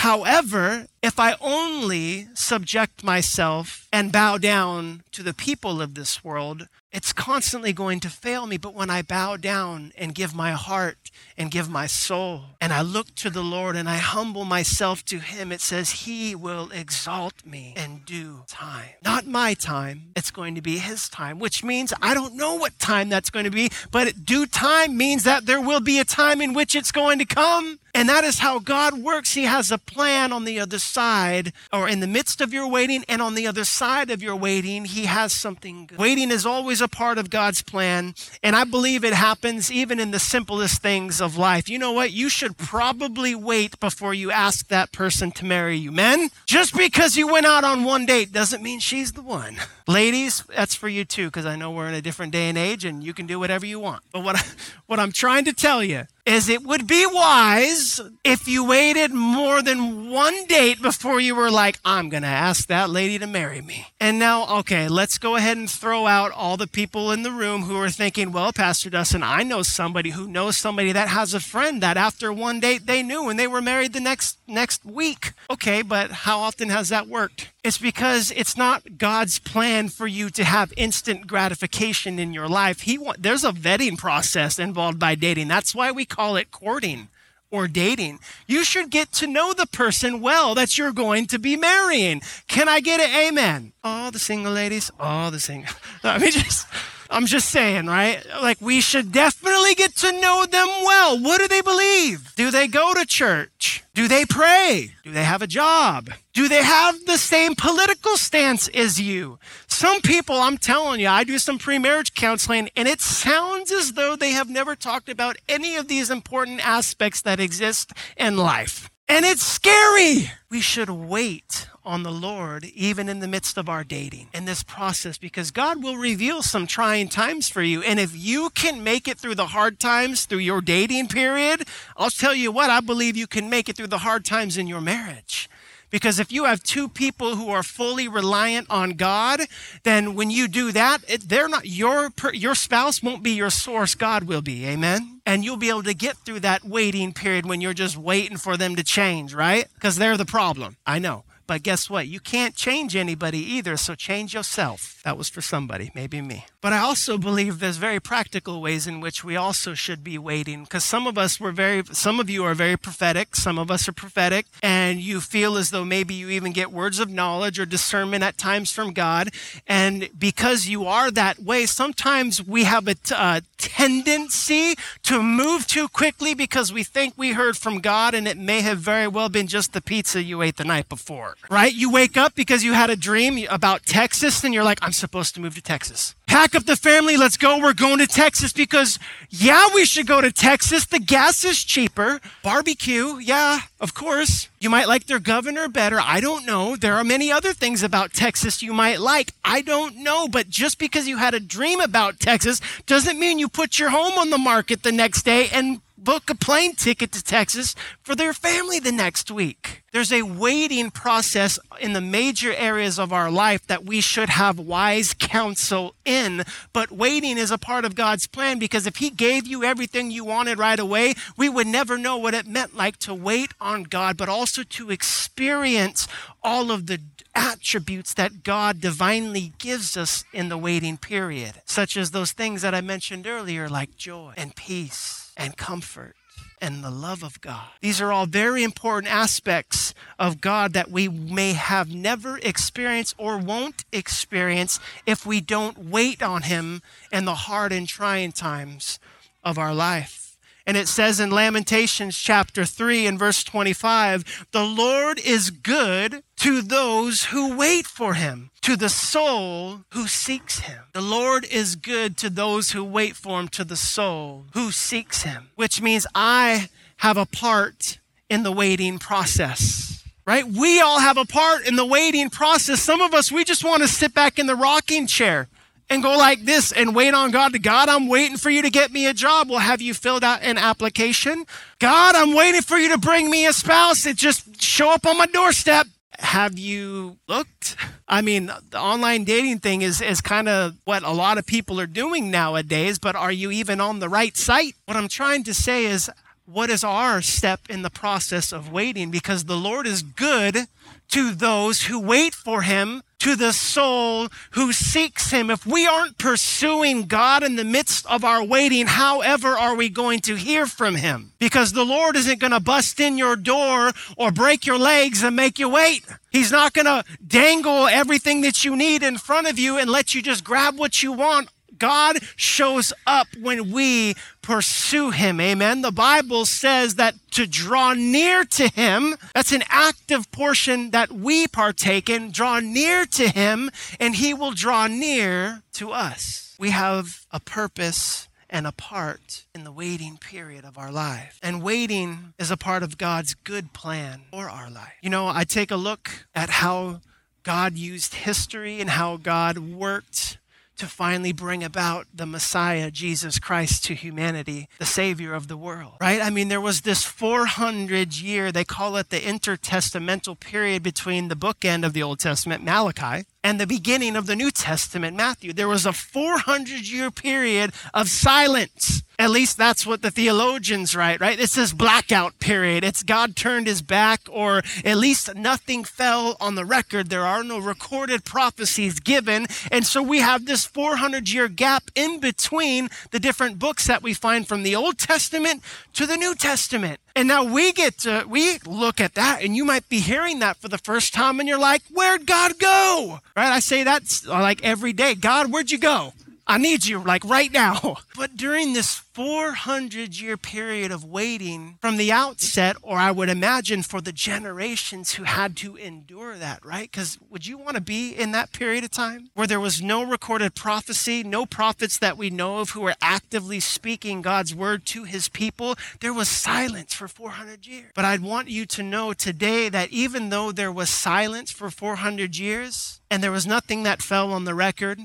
However, 0.00 0.86
if 1.02 1.18
I 1.18 1.34
only 1.42 2.28
subject 2.32 3.04
myself 3.04 3.86
and 3.92 4.10
bow 4.10 4.38
down 4.38 4.79
to 5.12 5.22
the 5.22 5.34
people 5.34 5.80
of 5.80 5.94
this 5.94 6.24
world, 6.24 6.68
it's 6.92 7.12
constantly 7.12 7.72
going 7.72 8.00
to 8.00 8.10
fail 8.10 8.46
me. 8.46 8.56
But 8.56 8.74
when 8.74 8.90
I 8.90 9.02
bow 9.02 9.36
down 9.36 9.92
and 9.96 10.14
give 10.14 10.34
my 10.34 10.52
heart 10.52 11.10
and 11.36 11.50
give 11.50 11.68
my 11.68 11.86
soul, 11.86 12.56
and 12.60 12.72
I 12.72 12.82
look 12.82 13.14
to 13.16 13.30
the 13.30 13.42
Lord 13.42 13.76
and 13.76 13.88
I 13.88 13.96
humble 13.96 14.44
myself 14.44 15.04
to 15.06 15.18
Him, 15.18 15.52
it 15.52 15.60
says 15.60 15.90
He 15.90 16.34
will 16.34 16.70
exalt 16.72 17.46
me 17.46 17.74
in 17.76 18.02
due 18.04 18.44
time. 18.48 18.90
Not 19.04 19.26
my 19.26 19.54
time, 19.54 20.12
it's 20.16 20.30
going 20.30 20.54
to 20.54 20.62
be 20.62 20.78
His 20.78 21.08
time, 21.08 21.38
which 21.38 21.62
means 21.62 21.92
I 22.02 22.14
don't 22.14 22.34
know 22.34 22.56
what 22.56 22.78
time 22.78 23.08
that's 23.08 23.30
going 23.30 23.44
to 23.44 23.50
be, 23.50 23.70
but 23.90 24.24
due 24.24 24.46
time 24.46 24.96
means 24.96 25.24
that 25.24 25.46
there 25.46 25.60
will 25.60 25.80
be 25.80 25.98
a 25.98 26.04
time 26.04 26.40
in 26.40 26.54
which 26.54 26.74
it's 26.74 26.92
going 26.92 27.18
to 27.18 27.24
come 27.24 27.78
And 27.94 28.08
that 28.08 28.24
is 28.24 28.38
how 28.38 28.58
God 28.58 28.94
works. 28.94 29.34
He 29.34 29.44
has 29.44 29.70
a 29.70 29.78
plan 29.78 30.32
on 30.32 30.44
the 30.44 30.60
other 30.60 30.78
side, 30.78 31.52
or 31.72 31.88
in 31.88 32.00
the 32.00 32.06
midst 32.06 32.40
of 32.40 32.52
your 32.52 32.68
waiting, 32.68 33.04
and 33.08 33.20
on 33.20 33.34
the 33.34 33.46
other 33.46 33.64
side 33.64 34.10
of 34.10 34.22
your 34.22 34.36
waiting, 34.36 34.84
He 34.84 35.06
has 35.06 35.32
something 35.32 35.86
good. 35.86 35.98
Waiting 35.98 36.30
is 36.30 36.46
always 36.46 36.79
a 36.80 36.88
part 36.88 37.18
of 37.18 37.30
God's 37.30 37.62
plan. 37.62 38.14
And 38.42 38.56
I 38.56 38.64
believe 38.64 39.04
it 39.04 39.12
happens 39.12 39.70
even 39.70 40.00
in 40.00 40.10
the 40.10 40.18
simplest 40.18 40.82
things 40.82 41.20
of 41.20 41.36
life. 41.36 41.68
You 41.68 41.78
know 41.78 41.92
what? 41.92 42.12
You 42.12 42.28
should 42.28 42.56
probably 42.56 43.34
wait 43.34 43.78
before 43.80 44.14
you 44.14 44.30
ask 44.30 44.68
that 44.68 44.92
person 44.92 45.30
to 45.32 45.44
marry 45.44 45.76
you. 45.76 45.92
Men, 45.92 46.30
just 46.46 46.76
because 46.76 47.16
you 47.16 47.26
went 47.26 47.46
out 47.46 47.64
on 47.64 47.84
one 47.84 48.06
date 48.06 48.32
doesn't 48.32 48.62
mean 48.62 48.80
she's 48.80 49.12
the 49.12 49.22
one. 49.22 49.56
Ladies, 49.86 50.44
that's 50.54 50.74
for 50.74 50.88
you 50.88 51.04
too, 51.04 51.26
because 51.26 51.46
I 51.46 51.56
know 51.56 51.70
we're 51.70 51.88
in 51.88 51.94
a 51.94 52.02
different 52.02 52.32
day 52.32 52.48
and 52.48 52.58
age 52.58 52.84
and 52.84 53.02
you 53.02 53.12
can 53.12 53.26
do 53.26 53.38
whatever 53.38 53.66
you 53.66 53.80
want. 53.80 54.02
But 54.12 54.22
what, 54.22 54.56
what 54.86 55.00
I'm 55.00 55.12
trying 55.12 55.44
to 55.46 55.52
tell 55.52 55.82
you 55.82 56.04
is 56.26 56.48
it 56.48 56.62
would 56.62 56.86
be 56.86 57.06
wise 57.06 58.00
if 58.24 58.46
you 58.46 58.64
waited 58.64 59.12
more 59.12 59.62
than 59.62 60.10
one 60.10 60.46
date 60.46 60.80
before 60.82 61.20
you 61.20 61.34
were 61.34 61.50
like, 61.50 61.78
I'm 61.84 62.08
going 62.08 62.22
to 62.22 62.28
ask 62.28 62.66
that 62.68 62.90
lady 62.90 63.18
to 63.18 63.26
marry 63.26 63.60
me. 63.60 63.86
And 63.98 64.18
now, 64.18 64.58
okay, 64.58 64.88
let's 64.88 65.18
go 65.18 65.36
ahead 65.36 65.56
and 65.56 65.68
throw 65.68 66.06
out 66.06 66.32
all 66.32 66.56
the 66.56 66.66
people 66.66 67.10
in 67.10 67.22
the 67.22 67.30
room 67.30 67.62
who 67.62 67.76
are 67.76 67.90
thinking, 67.90 68.32
well, 68.32 68.52
Pastor 68.52 68.90
Dustin, 68.90 69.22
I 69.22 69.42
know 69.42 69.62
somebody 69.62 70.10
who 70.10 70.28
knows 70.28 70.56
somebody 70.56 70.92
that 70.92 71.08
has 71.08 71.34
a 71.34 71.40
friend 71.40 71.82
that 71.82 71.96
after 71.96 72.32
one 72.32 72.60
date 72.60 72.86
they 72.86 73.02
knew 73.02 73.28
and 73.28 73.38
they 73.38 73.46
were 73.46 73.62
married 73.62 73.92
the 73.92 74.00
next 74.00 74.38
next 74.46 74.84
week. 74.84 75.32
Okay, 75.50 75.82
but 75.82 76.10
how 76.10 76.40
often 76.40 76.68
has 76.70 76.88
that 76.88 77.08
worked? 77.08 77.50
It's 77.62 77.78
because 77.78 78.30
it's 78.30 78.56
not 78.56 78.96
God's 78.96 79.38
plan 79.38 79.88
for 79.90 80.06
you 80.06 80.30
to 80.30 80.44
have 80.44 80.72
instant 80.76 81.26
gratification 81.26 82.18
in 82.18 82.32
your 82.32 82.48
life. 82.48 82.80
He 82.80 82.96
want, 82.96 83.22
there's 83.22 83.44
a 83.44 83.52
vetting 83.52 83.98
process 83.98 84.58
involved 84.58 84.98
by 84.98 85.14
dating. 85.14 85.48
That's 85.48 85.74
why 85.74 85.92
we 85.92 86.06
call 86.10 86.36
it 86.36 86.50
courting 86.50 87.08
or 87.50 87.66
dating. 87.66 88.20
You 88.46 88.64
should 88.64 88.90
get 88.90 89.12
to 89.14 89.26
know 89.26 89.52
the 89.52 89.66
person 89.66 90.20
well 90.20 90.54
that 90.54 90.76
you're 90.76 90.92
going 90.92 91.26
to 91.28 91.38
be 91.38 91.56
marrying. 91.56 92.20
Can 92.46 92.68
I 92.68 92.80
get 92.80 93.00
an 93.00 93.28
amen? 93.28 93.72
All 93.82 94.10
the 94.10 94.18
single 94.18 94.52
ladies, 94.52 94.90
all 95.00 95.30
the 95.30 95.40
single. 95.40 95.74
I 96.04 96.18
mean, 96.18 96.32
just 96.32 96.66
I'm 97.12 97.26
just 97.26 97.48
saying, 97.48 97.86
right? 97.86 98.24
Like, 98.40 98.60
we 98.60 98.80
should 98.80 99.10
definitely 99.10 99.74
get 99.74 99.96
to 99.96 100.20
know 100.20 100.46
them 100.46 100.68
well. 100.84 101.20
What 101.20 101.40
do 101.40 101.48
they 101.48 101.60
believe? 101.60 102.32
Do 102.36 102.52
they 102.52 102.68
go 102.68 102.94
to 102.94 103.04
church? 103.04 103.82
Do 103.94 104.06
they 104.06 104.24
pray? 104.24 104.94
Do 105.02 105.10
they 105.10 105.24
have 105.24 105.42
a 105.42 105.48
job? 105.48 106.10
Do 106.32 106.48
they 106.48 106.62
have 106.62 107.04
the 107.06 107.18
same 107.18 107.56
political 107.56 108.16
stance 108.16 108.68
as 108.68 109.00
you? 109.00 109.40
Some 109.66 110.00
people, 110.02 110.36
I'm 110.36 110.56
telling 110.56 111.00
you, 111.00 111.08
I 111.08 111.24
do 111.24 111.38
some 111.38 111.58
pre 111.58 111.78
marriage 111.78 112.14
counseling, 112.14 112.70
and 112.76 112.86
it 112.86 113.00
sounds 113.00 113.72
as 113.72 113.94
though 113.94 114.14
they 114.14 114.30
have 114.30 114.48
never 114.48 114.76
talked 114.76 115.08
about 115.08 115.36
any 115.48 115.74
of 115.74 115.88
these 115.88 116.10
important 116.10 116.64
aspects 116.64 117.20
that 117.22 117.40
exist 117.40 117.92
in 118.16 118.36
life. 118.36 118.88
And 119.10 119.24
it's 119.24 119.42
scary. 119.42 120.30
We 120.50 120.60
should 120.60 120.88
wait 120.88 121.66
on 121.84 122.04
the 122.04 122.12
Lord 122.12 122.64
even 122.64 123.08
in 123.08 123.18
the 123.18 123.26
midst 123.26 123.58
of 123.58 123.68
our 123.68 123.82
dating 123.82 124.28
in 124.32 124.44
this 124.44 124.62
process 124.62 125.18
because 125.18 125.50
God 125.50 125.82
will 125.82 125.96
reveal 125.96 126.42
some 126.42 126.64
trying 126.64 127.08
times 127.08 127.48
for 127.48 127.60
you. 127.60 127.82
And 127.82 127.98
if 127.98 128.16
you 128.16 128.50
can 128.50 128.84
make 128.84 129.08
it 129.08 129.18
through 129.18 129.34
the 129.34 129.48
hard 129.48 129.80
times 129.80 130.26
through 130.26 130.38
your 130.38 130.60
dating 130.60 131.08
period, 131.08 131.66
I'll 131.96 132.10
tell 132.10 132.36
you 132.36 132.52
what, 132.52 132.70
I 132.70 132.78
believe 132.78 133.16
you 133.16 133.26
can 133.26 133.50
make 133.50 133.68
it 133.68 133.76
through 133.76 133.88
the 133.88 133.98
hard 133.98 134.24
times 134.24 134.56
in 134.56 134.68
your 134.68 134.80
marriage. 134.80 135.50
Because 135.90 136.20
if 136.20 136.30
you 136.30 136.44
have 136.44 136.62
two 136.62 136.88
people 136.88 137.34
who 137.34 137.50
are 137.50 137.64
fully 137.64 138.06
reliant 138.06 138.68
on 138.70 138.90
God, 138.90 139.40
then 139.82 140.14
when 140.14 140.30
you 140.30 140.46
do 140.46 140.70
that, 140.70 140.98
they're 141.26 141.48
not 141.48 141.66
your 141.66 142.10
your 142.32 142.54
spouse 142.54 143.02
won't 143.02 143.24
be 143.24 143.32
your 143.32 143.50
source. 143.50 143.96
God 143.96 144.22
will 144.22 144.42
be. 144.42 144.66
Amen. 144.66 145.19
And 145.30 145.44
you'll 145.44 145.56
be 145.56 145.68
able 145.68 145.84
to 145.84 145.94
get 145.94 146.16
through 146.16 146.40
that 146.40 146.64
waiting 146.64 147.12
period 147.12 147.46
when 147.46 147.60
you're 147.60 147.72
just 147.72 147.96
waiting 147.96 148.36
for 148.36 148.56
them 148.56 148.74
to 148.74 148.82
change, 148.82 149.32
right? 149.32 149.68
Because 149.74 149.94
they're 149.94 150.16
the 150.16 150.24
problem. 150.24 150.76
I 150.84 150.98
know. 150.98 151.22
But 151.46 151.62
guess 151.62 151.88
what? 151.88 152.08
You 152.08 152.18
can't 152.18 152.56
change 152.56 152.96
anybody 152.96 153.38
either, 153.38 153.76
so 153.76 153.94
change 153.94 154.34
yourself. 154.34 155.00
That 155.04 155.16
was 155.16 155.28
for 155.28 155.40
somebody, 155.40 155.92
maybe 155.94 156.20
me. 156.20 156.46
But 156.60 156.72
I 156.72 156.78
also 156.78 157.16
believe 157.16 157.58
there's 157.58 157.78
very 157.78 158.00
practical 158.00 158.60
ways 158.60 158.86
in 158.86 159.00
which 159.00 159.24
we 159.24 159.36
also 159.36 159.74
should 159.74 160.04
be 160.04 160.18
waiting 160.18 160.64
because 160.64 160.84
some 160.84 161.06
of 161.06 161.16
us 161.16 161.40
were 161.40 161.52
very, 161.52 161.82
some 161.92 162.20
of 162.20 162.28
you 162.28 162.44
are 162.44 162.54
very 162.54 162.76
prophetic, 162.76 163.34
some 163.34 163.58
of 163.58 163.70
us 163.70 163.88
are 163.88 163.92
prophetic, 163.92 164.46
and 164.62 165.00
you 165.00 165.20
feel 165.20 165.56
as 165.56 165.70
though 165.70 165.84
maybe 165.84 166.14
you 166.14 166.28
even 166.28 166.52
get 166.52 166.70
words 166.70 166.98
of 166.98 167.08
knowledge 167.08 167.58
or 167.58 167.66
discernment 167.66 168.22
at 168.22 168.36
times 168.36 168.70
from 168.70 168.92
God. 168.92 169.30
And 169.66 170.10
because 170.18 170.68
you 170.68 170.84
are 170.84 171.10
that 171.10 171.38
way, 171.38 171.66
sometimes 171.66 172.42
we 172.42 172.64
have 172.64 172.86
a 172.88 173.42
tendency 173.56 174.74
to 175.04 175.22
move 175.22 175.66
too 175.66 175.88
quickly 175.88 176.34
because 176.34 176.72
we 176.72 176.84
think 176.84 177.14
we 177.16 177.32
heard 177.32 177.56
from 177.56 177.80
God 177.80 178.14
and 178.14 178.28
it 178.28 178.36
may 178.36 178.60
have 178.60 178.78
very 178.78 179.08
well 179.08 179.28
been 179.28 179.46
just 179.46 179.72
the 179.72 179.80
pizza 179.80 180.22
you 180.22 180.42
ate 180.42 180.56
the 180.56 180.64
night 180.64 180.88
before 180.88 181.36
right? 181.50 181.74
You 181.74 181.90
wake 181.90 182.16
up 182.16 182.34
because 182.34 182.64
you 182.64 182.72
had 182.72 182.90
a 182.90 182.96
dream 182.96 183.46
about 183.50 183.84
Texas 183.84 184.44
and 184.44 184.54
you're 184.54 184.64
like, 184.64 184.78
I'm 184.82 184.92
supposed 184.92 185.34
to 185.34 185.40
move 185.40 185.54
to 185.56 185.62
Texas. 185.62 186.14
Pack 186.30 186.54
up 186.54 186.64
the 186.64 186.76
family, 186.76 187.16
let's 187.16 187.36
go. 187.36 187.58
We're 187.58 187.72
going 187.72 187.98
to 187.98 188.06
Texas 188.06 188.52
because, 188.52 189.00
yeah, 189.30 189.66
we 189.74 189.84
should 189.84 190.06
go 190.06 190.20
to 190.20 190.30
Texas. 190.30 190.86
The 190.86 191.00
gas 191.00 191.44
is 191.44 191.64
cheaper. 191.64 192.20
Barbecue, 192.44 193.16
yeah, 193.16 193.62
of 193.80 193.94
course. 193.94 194.48
You 194.60 194.70
might 194.70 194.86
like 194.86 195.06
their 195.06 195.18
governor 195.18 195.66
better. 195.66 195.98
I 196.00 196.20
don't 196.20 196.46
know. 196.46 196.76
There 196.76 196.94
are 196.94 197.02
many 197.02 197.32
other 197.32 197.52
things 197.52 197.82
about 197.82 198.12
Texas 198.12 198.62
you 198.62 198.72
might 198.72 199.00
like. 199.00 199.32
I 199.44 199.60
don't 199.60 199.96
know. 199.96 200.28
But 200.28 200.48
just 200.48 200.78
because 200.78 201.08
you 201.08 201.16
had 201.16 201.34
a 201.34 201.40
dream 201.40 201.80
about 201.80 202.20
Texas 202.20 202.60
doesn't 202.86 203.18
mean 203.18 203.40
you 203.40 203.48
put 203.48 203.80
your 203.80 203.90
home 203.90 204.16
on 204.16 204.30
the 204.30 204.38
market 204.38 204.84
the 204.84 204.92
next 204.92 205.24
day 205.24 205.48
and 205.52 205.80
book 206.02 206.30
a 206.30 206.34
plane 206.34 206.74
ticket 206.74 207.12
to 207.12 207.22
Texas 207.22 207.74
for 208.02 208.14
their 208.14 208.32
family 208.32 208.78
the 208.78 208.92
next 208.92 209.30
week. 209.30 209.82
There's 209.92 210.12
a 210.12 210.22
waiting 210.22 210.90
process 210.90 211.58
in 211.80 211.92
the 211.92 212.00
major 212.00 212.52
areas 212.52 212.98
of 212.98 213.12
our 213.12 213.30
life 213.30 213.66
that 213.66 213.84
we 213.84 214.00
should 214.00 214.28
have 214.28 214.58
wise 214.58 215.14
counsel 215.14 215.94
in. 216.04 216.44
But 216.72 216.92
waiting 216.92 217.36
is 217.36 217.50
a 217.50 217.58
part 217.58 217.84
of 217.84 217.94
God's 217.94 218.26
plan 218.26 218.58
because 218.58 218.86
if 218.86 218.96
He 218.96 219.10
gave 219.10 219.46
you 219.46 219.64
everything 219.64 220.10
you 220.10 220.24
wanted 220.24 220.58
right 220.58 220.78
away, 220.78 221.14
we 221.36 221.48
would 221.48 221.66
never 221.66 221.98
know 221.98 222.16
what 222.16 222.34
it 222.34 222.46
meant 222.46 222.76
like 222.76 222.98
to 222.98 223.14
wait 223.14 223.52
on 223.60 223.82
God, 223.82 224.16
but 224.16 224.28
also 224.28 224.62
to 224.62 224.90
experience 224.90 226.06
all 226.42 226.70
of 226.70 226.86
the 226.86 227.00
attributes 227.34 228.14
that 228.14 228.42
God 228.42 228.80
divinely 228.80 229.52
gives 229.58 229.96
us 229.96 230.24
in 230.32 230.48
the 230.48 230.58
waiting 230.58 230.96
period, 230.96 231.62
such 231.64 231.96
as 231.96 232.10
those 232.10 232.32
things 232.32 232.62
that 232.62 232.74
I 232.74 232.80
mentioned 232.80 233.26
earlier, 233.26 233.68
like 233.68 233.96
joy 233.96 234.34
and 234.36 234.54
peace 234.54 235.19
and 235.40 235.56
comfort 235.56 236.14
and 236.60 236.84
the 236.84 236.90
love 236.90 237.22
of 237.22 237.40
God. 237.40 237.68
These 237.80 238.00
are 238.00 238.12
all 238.12 238.26
very 238.26 238.62
important 238.62 239.12
aspects 239.12 239.94
of 240.18 240.40
God 240.40 240.74
that 240.74 240.90
we 240.90 241.08
may 241.08 241.54
have 241.54 241.92
never 241.92 242.38
experienced 242.38 243.14
or 243.18 243.38
won't 243.38 243.84
experience 243.92 244.78
if 245.06 245.24
we 245.24 245.40
don't 245.40 245.78
wait 245.78 246.22
on 246.22 246.42
Him 246.42 246.82
in 247.10 247.24
the 247.24 247.34
hard 247.34 247.72
and 247.72 247.88
trying 247.88 248.32
times 248.32 248.98
of 249.42 249.58
our 249.58 249.74
life. 249.74 250.36
And 250.66 250.76
it 250.76 250.88
says 250.88 251.18
in 251.18 251.30
Lamentations 251.30 252.16
chapter 252.16 252.64
3 252.64 253.06
and 253.06 253.18
verse 253.18 253.42
25, 253.42 254.46
the 254.52 254.64
Lord 254.64 255.18
is 255.18 255.50
good 255.50 256.22
to 256.40 256.62
those 256.62 257.26
who 257.26 257.56
wait 257.56 257.86
for 257.86 258.14
him, 258.14 258.50
to 258.62 258.76
the 258.76 258.88
soul 258.88 259.80
who 259.92 260.06
seeks 260.06 260.60
him. 260.60 260.84
The 260.92 261.00
Lord 261.00 261.44
is 261.44 261.76
good 261.76 262.16
to 262.18 262.30
those 262.30 262.72
who 262.72 262.82
wait 262.82 263.14
for 263.16 263.40
him, 263.40 263.48
to 263.48 263.64
the 263.64 263.76
soul 263.76 264.46
who 264.54 264.70
seeks 264.70 265.22
him, 265.22 265.50
which 265.54 265.82
means 265.82 266.06
I 266.14 266.68
have 266.98 267.16
a 267.16 267.26
part 267.26 267.98
in 268.28 268.42
the 268.42 268.52
waiting 268.52 268.98
process 268.98 269.96
right? 270.26 270.46
We 270.46 270.80
all 270.80 271.00
have 271.00 271.16
a 271.16 271.24
part 271.24 271.66
in 271.66 271.74
the 271.74 271.84
waiting 271.84 272.30
process. 272.30 272.80
Some 272.80 273.00
of 273.00 273.14
us, 273.14 273.32
we 273.32 273.42
just 273.42 273.64
want 273.64 273.82
to 273.82 273.88
sit 273.88 274.14
back 274.14 274.38
in 274.38 274.46
the 274.46 274.54
rocking 274.54 275.08
chair 275.08 275.48
and 275.88 276.04
go 276.04 276.16
like 276.16 276.44
this 276.44 276.70
and 276.70 276.94
wait 276.94 277.14
on 277.14 277.32
God 277.32 277.52
to 277.52 277.58
God, 277.58 277.88
I'm 277.88 278.06
waiting 278.06 278.36
for 278.36 278.48
you 278.48 278.62
to 278.62 278.70
get 278.70 278.92
me 278.92 279.06
a 279.06 279.12
job. 279.12 279.50
Well, 279.50 279.58
have 279.58 279.82
you 279.82 279.92
filled 279.92 280.22
out 280.22 280.40
an 280.42 280.56
application? 280.56 281.44
God, 281.80 282.14
I'm 282.14 282.32
waiting 282.32 282.62
for 282.62 282.78
you 282.78 282.90
to 282.90 282.98
bring 282.98 283.28
me 283.28 283.44
a 283.46 283.52
spouse 283.52 284.04
that 284.04 284.14
just 284.14 284.62
show 284.62 284.92
up 284.92 285.04
on 285.04 285.18
my 285.18 285.26
doorstep. 285.26 285.88
Have 286.20 286.58
you 286.58 287.16
looked? 287.28 287.76
I 288.06 288.20
mean, 288.20 288.50
the 288.70 288.78
online 288.78 289.24
dating 289.24 289.60
thing 289.60 289.82
is, 289.82 290.00
is 290.02 290.20
kind 290.20 290.48
of 290.48 290.76
what 290.84 291.02
a 291.02 291.10
lot 291.10 291.38
of 291.38 291.46
people 291.46 291.80
are 291.80 291.86
doing 291.86 292.30
nowadays, 292.30 292.98
but 292.98 293.16
are 293.16 293.32
you 293.32 293.50
even 293.50 293.80
on 293.80 294.00
the 294.00 294.08
right 294.08 294.36
site? 294.36 294.74
What 294.84 294.96
I'm 294.96 295.08
trying 295.08 295.44
to 295.44 295.54
say 295.54 295.86
is, 295.86 296.10
what 296.52 296.68
is 296.68 296.82
our 296.82 297.22
step 297.22 297.60
in 297.68 297.82
the 297.82 297.90
process 297.90 298.52
of 298.52 298.72
waiting? 298.72 299.10
Because 299.10 299.44
the 299.44 299.56
Lord 299.56 299.86
is 299.86 300.02
good 300.02 300.66
to 301.10 301.32
those 301.32 301.82
who 301.82 302.00
wait 302.00 302.34
for 302.34 302.62
him, 302.62 303.02
to 303.20 303.36
the 303.36 303.52
soul 303.52 304.28
who 304.52 304.72
seeks 304.72 305.30
him. 305.30 305.50
If 305.50 305.64
we 305.64 305.86
aren't 305.86 306.18
pursuing 306.18 307.06
God 307.06 307.44
in 307.44 307.54
the 307.54 307.64
midst 307.64 308.04
of 308.06 308.24
our 308.24 308.42
waiting, 308.42 308.86
however 308.86 309.48
are 309.48 309.76
we 309.76 309.88
going 309.88 310.20
to 310.20 310.34
hear 310.34 310.66
from 310.66 310.96
him? 310.96 311.32
Because 311.38 311.72
the 311.72 311.84
Lord 311.84 312.16
isn't 312.16 312.40
going 312.40 312.52
to 312.52 312.60
bust 312.60 312.98
in 312.98 313.16
your 313.16 313.36
door 313.36 313.92
or 314.16 314.32
break 314.32 314.66
your 314.66 314.78
legs 314.78 315.22
and 315.22 315.36
make 315.36 315.58
you 315.58 315.68
wait. 315.68 316.04
He's 316.32 316.50
not 316.50 316.72
going 316.72 316.86
to 316.86 317.04
dangle 317.24 317.86
everything 317.86 318.40
that 318.40 318.64
you 318.64 318.74
need 318.76 319.02
in 319.04 319.18
front 319.18 319.48
of 319.48 319.58
you 319.58 319.78
and 319.78 319.88
let 319.88 320.14
you 320.14 320.22
just 320.22 320.42
grab 320.42 320.78
what 320.78 321.02
you 321.02 321.12
want 321.12 321.48
God 321.80 322.18
shows 322.36 322.92
up 323.06 323.26
when 323.40 323.72
we 323.72 324.14
pursue 324.50 325.10
him. 325.10 325.40
Amen. 325.40 325.80
The 325.80 325.92
Bible 325.92 326.44
says 326.44 326.96
that 326.96 327.14
to 327.30 327.46
draw 327.46 327.94
near 327.94 328.44
to 328.46 328.66
him, 328.66 329.14
that's 329.32 329.52
an 329.52 329.62
active 329.68 330.28
portion 330.32 330.90
that 330.90 331.12
we 331.12 331.46
partake 331.46 332.10
in, 332.10 332.32
draw 332.32 332.58
near 332.58 333.06
to 333.06 333.28
him, 333.28 333.70
and 334.00 334.16
he 334.16 334.34
will 334.34 334.50
draw 334.50 334.88
near 334.88 335.62
to 335.74 335.92
us. 335.92 336.56
We 336.58 336.70
have 336.70 337.26
a 337.30 337.38
purpose 337.38 338.28
and 338.48 338.66
a 338.66 338.72
part 338.72 339.46
in 339.54 339.62
the 339.62 339.70
waiting 339.70 340.16
period 340.16 340.64
of 340.64 340.76
our 340.76 340.90
life. 340.90 341.38
And 341.40 341.62
waiting 341.62 342.34
is 342.36 342.50
a 342.50 342.56
part 342.56 342.82
of 342.82 342.98
God's 342.98 343.34
good 343.34 343.72
plan 343.72 344.22
for 344.32 344.50
our 344.50 344.68
life. 344.68 344.94
You 345.00 345.10
know, 345.10 345.28
I 345.28 345.44
take 345.44 345.70
a 345.70 345.76
look 345.76 346.26
at 346.34 346.50
how 346.50 347.02
God 347.44 347.78
used 347.78 348.14
history 348.14 348.80
and 348.80 348.90
how 348.90 349.16
God 349.16 349.58
worked 349.58 350.38
to 350.80 350.86
finally 350.86 351.32
bring 351.32 351.62
about 351.62 352.06
the 352.14 352.24
Messiah, 352.24 352.90
Jesus 352.90 353.38
Christ, 353.38 353.84
to 353.84 353.94
humanity, 353.94 354.66
the 354.78 354.86
Savior 354.86 355.34
of 355.34 355.46
the 355.46 355.56
world, 355.56 355.92
right? 356.00 356.22
I 356.22 356.30
mean, 356.30 356.48
there 356.48 356.60
was 356.60 356.80
this 356.80 357.04
400 357.04 358.16
year, 358.16 358.50
they 358.50 358.64
call 358.64 358.96
it 358.96 359.10
the 359.10 359.20
intertestamental 359.20 360.40
period 360.40 360.82
between 360.82 361.28
the 361.28 361.34
bookend 361.36 361.84
of 361.84 361.92
the 361.92 362.02
Old 362.02 362.18
Testament, 362.18 362.64
Malachi, 362.64 363.26
and 363.42 363.58
the 363.58 363.66
beginning 363.66 364.16
of 364.16 364.26
the 364.26 364.36
New 364.36 364.50
Testament, 364.50 365.16
Matthew. 365.16 365.52
There 365.52 365.68
was 365.68 365.86
a 365.86 365.92
400 365.92 366.88
year 366.88 367.10
period 367.10 367.72
of 367.94 368.08
silence. 368.08 369.02
At 369.18 369.30
least 369.30 369.58
that's 369.58 369.86
what 369.86 370.00
the 370.00 370.10
theologians 370.10 370.96
write, 370.96 371.20
right? 371.20 371.38
It's 371.38 371.54
this 371.54 371.74
blackout 371.74 372.38
period. 372.38 372.84
It's 372.84 373.02
God 373.02 373.36
turned 373.36 373.66
his 373.66 373.82
back, 373.82 374.20
or 374.30 374.62
at 374.82 374.96
least 374.96 375.34
nothing 375.34 375.84
fell 375.84 376.38
on 376.40 376.54
the 376.54 376.64
record. 376.64 377.10
There 377.10 377.26
are 377.26 377.44
no 377.44 377.58
recorded 377.58 378.24
prophecies 378.24 378.98
given. 378.98 379.46
And 379.70 379.84
so 379.84 380.02
we 380.02 380.20
have 380.20 380.46
this 380.46 380.64
400 380.64 381.28
year 381.28 381.48
gap 381.48 381.90
in 381.94 382.18
between 382.18 382.88
the 383.10 383.20
different 383.20 383.58
books 383.58 383.86
that 383.86 384.02
we 384.02 384.14
find 384.14 384.48
from 384.48 384.62
the 384.62 384.74
Old 384.74 384.98
Testament 384.98 385.62
to 385.94 386.06
the 386.06 386.16
New 386.16 386.34
Testament. 386.34 386.98
And 387.16 387.26
now 387.28 387.44
we 387.44 387.72
get 387.72 387.98
to, 387.98 388.24
we 388.28 388.58
look 388.66 389.00
at 389.00 389.14
that 389.14 389.42
and 389.42 389.56
you 389.56 389.64
might 389.64 389.88
be 389.88 389.98
hearing 389.98 390.38
that 390.40 390.56
for 390.58 390.68
the 390.68 390.78
first 390.78 391.12
time 391.12 391.40
and 391.40 391.48
you're 391.48 391.58
like, 391.58 391.82
where'd 391.92 392.26
God 392.26 392.58
go? 392.58 393.20
Right? 393.36 393.50
I 393.52 393.60
say 393.60 393.84
that 393.84 394.22
like 394.26 394.62
every 394.62 394.92
day. 394.92 395.14
God, 395.14 395.50
where'd 395.50 395.70
you 395.70 395.78
go? 395.78 396.12
I 396.50 396.58
need 396.58 396.84
you 396.84 396.98
like 396.98 397.24
right 397.24 397.52
now. 397.52 397.98
But 398.16 398.36
during 398.36 398.72
this 398.72 398.96
400 398.96 400.20
year 400.20 400.36
period 400.36 400.90
of 400.90 401.04
waiting 401.04 401.78
from 401.80 401.96
the 401.96 402.10
outset, 402.12 402.76
or 402.82 402.98
I 402.98 403.12
would 403.12 403.28
imagine 403.28 403.82
for 403.82 404.00
the 404.00 404.12
generations 404.12 405.12
who 405.12 405.22
had 405.22 405.56
to 405.58 405.76
endure 405.76 406.34
that, 406.36 406.62
right? 406.64 406.90
Because 406.90 407.18
would 407.30 407.46
you 407.46 407.56
want 407.56 407.76
to 407.76 407.80
be 407.80 408.10
in 408.10 408.32
that 408.32 408.52
period 408.52 408.82
of 408.84 408.90
time 408.90 409.30
where 409.34 409.46
there 409.46 409.60
was 409.60 409.80
no 409.80 410.02
recorded 410.02 410.54
prophecy, 410.54 411.22
no 411.22 411.46
prophets 411.46 411.98
that 411.98 412.18
we 412.18 412.30
know 412.30 412.58
of 412.58 412.70
who 412.70 412.80
were 412.82 412.96
actively 413.00 413.60
speaking 413.60 414.20
God's 414.20 414.54
word 414.54 414.84
to 414.86 415.04
his 415.04 415.28
people? 415.28 415.76
There 416.00 416.12
was 416.12 416.28
silence 416.28 416.92
for 416.92 417.08
400 417.08 417.66
years. 417.66 417.92
But 417.94 418.04
I'd 418.04 418.22
want 418.22 418.50
you 418.50 418.66
to 418.66 418.82
know 418.82 419.12
today 419.12 419.68
that 419.68 419.90
even 419.90 420.28
though 420.28 420.50
there 420.50 420.72
was 420.72 420.90
silence 420.90 421.52
for 421.52 421.70
400 421.70 422.36
years 422.36 423.00
and 423.08 423.22
there 423.22 423.32
was 423.32 423.46
nothing 423.46 423.84
that 423.84 424.02
fell 424.02 424.32
on 424.32 424.44
the 424.44 424.54
record, 424.54 424.98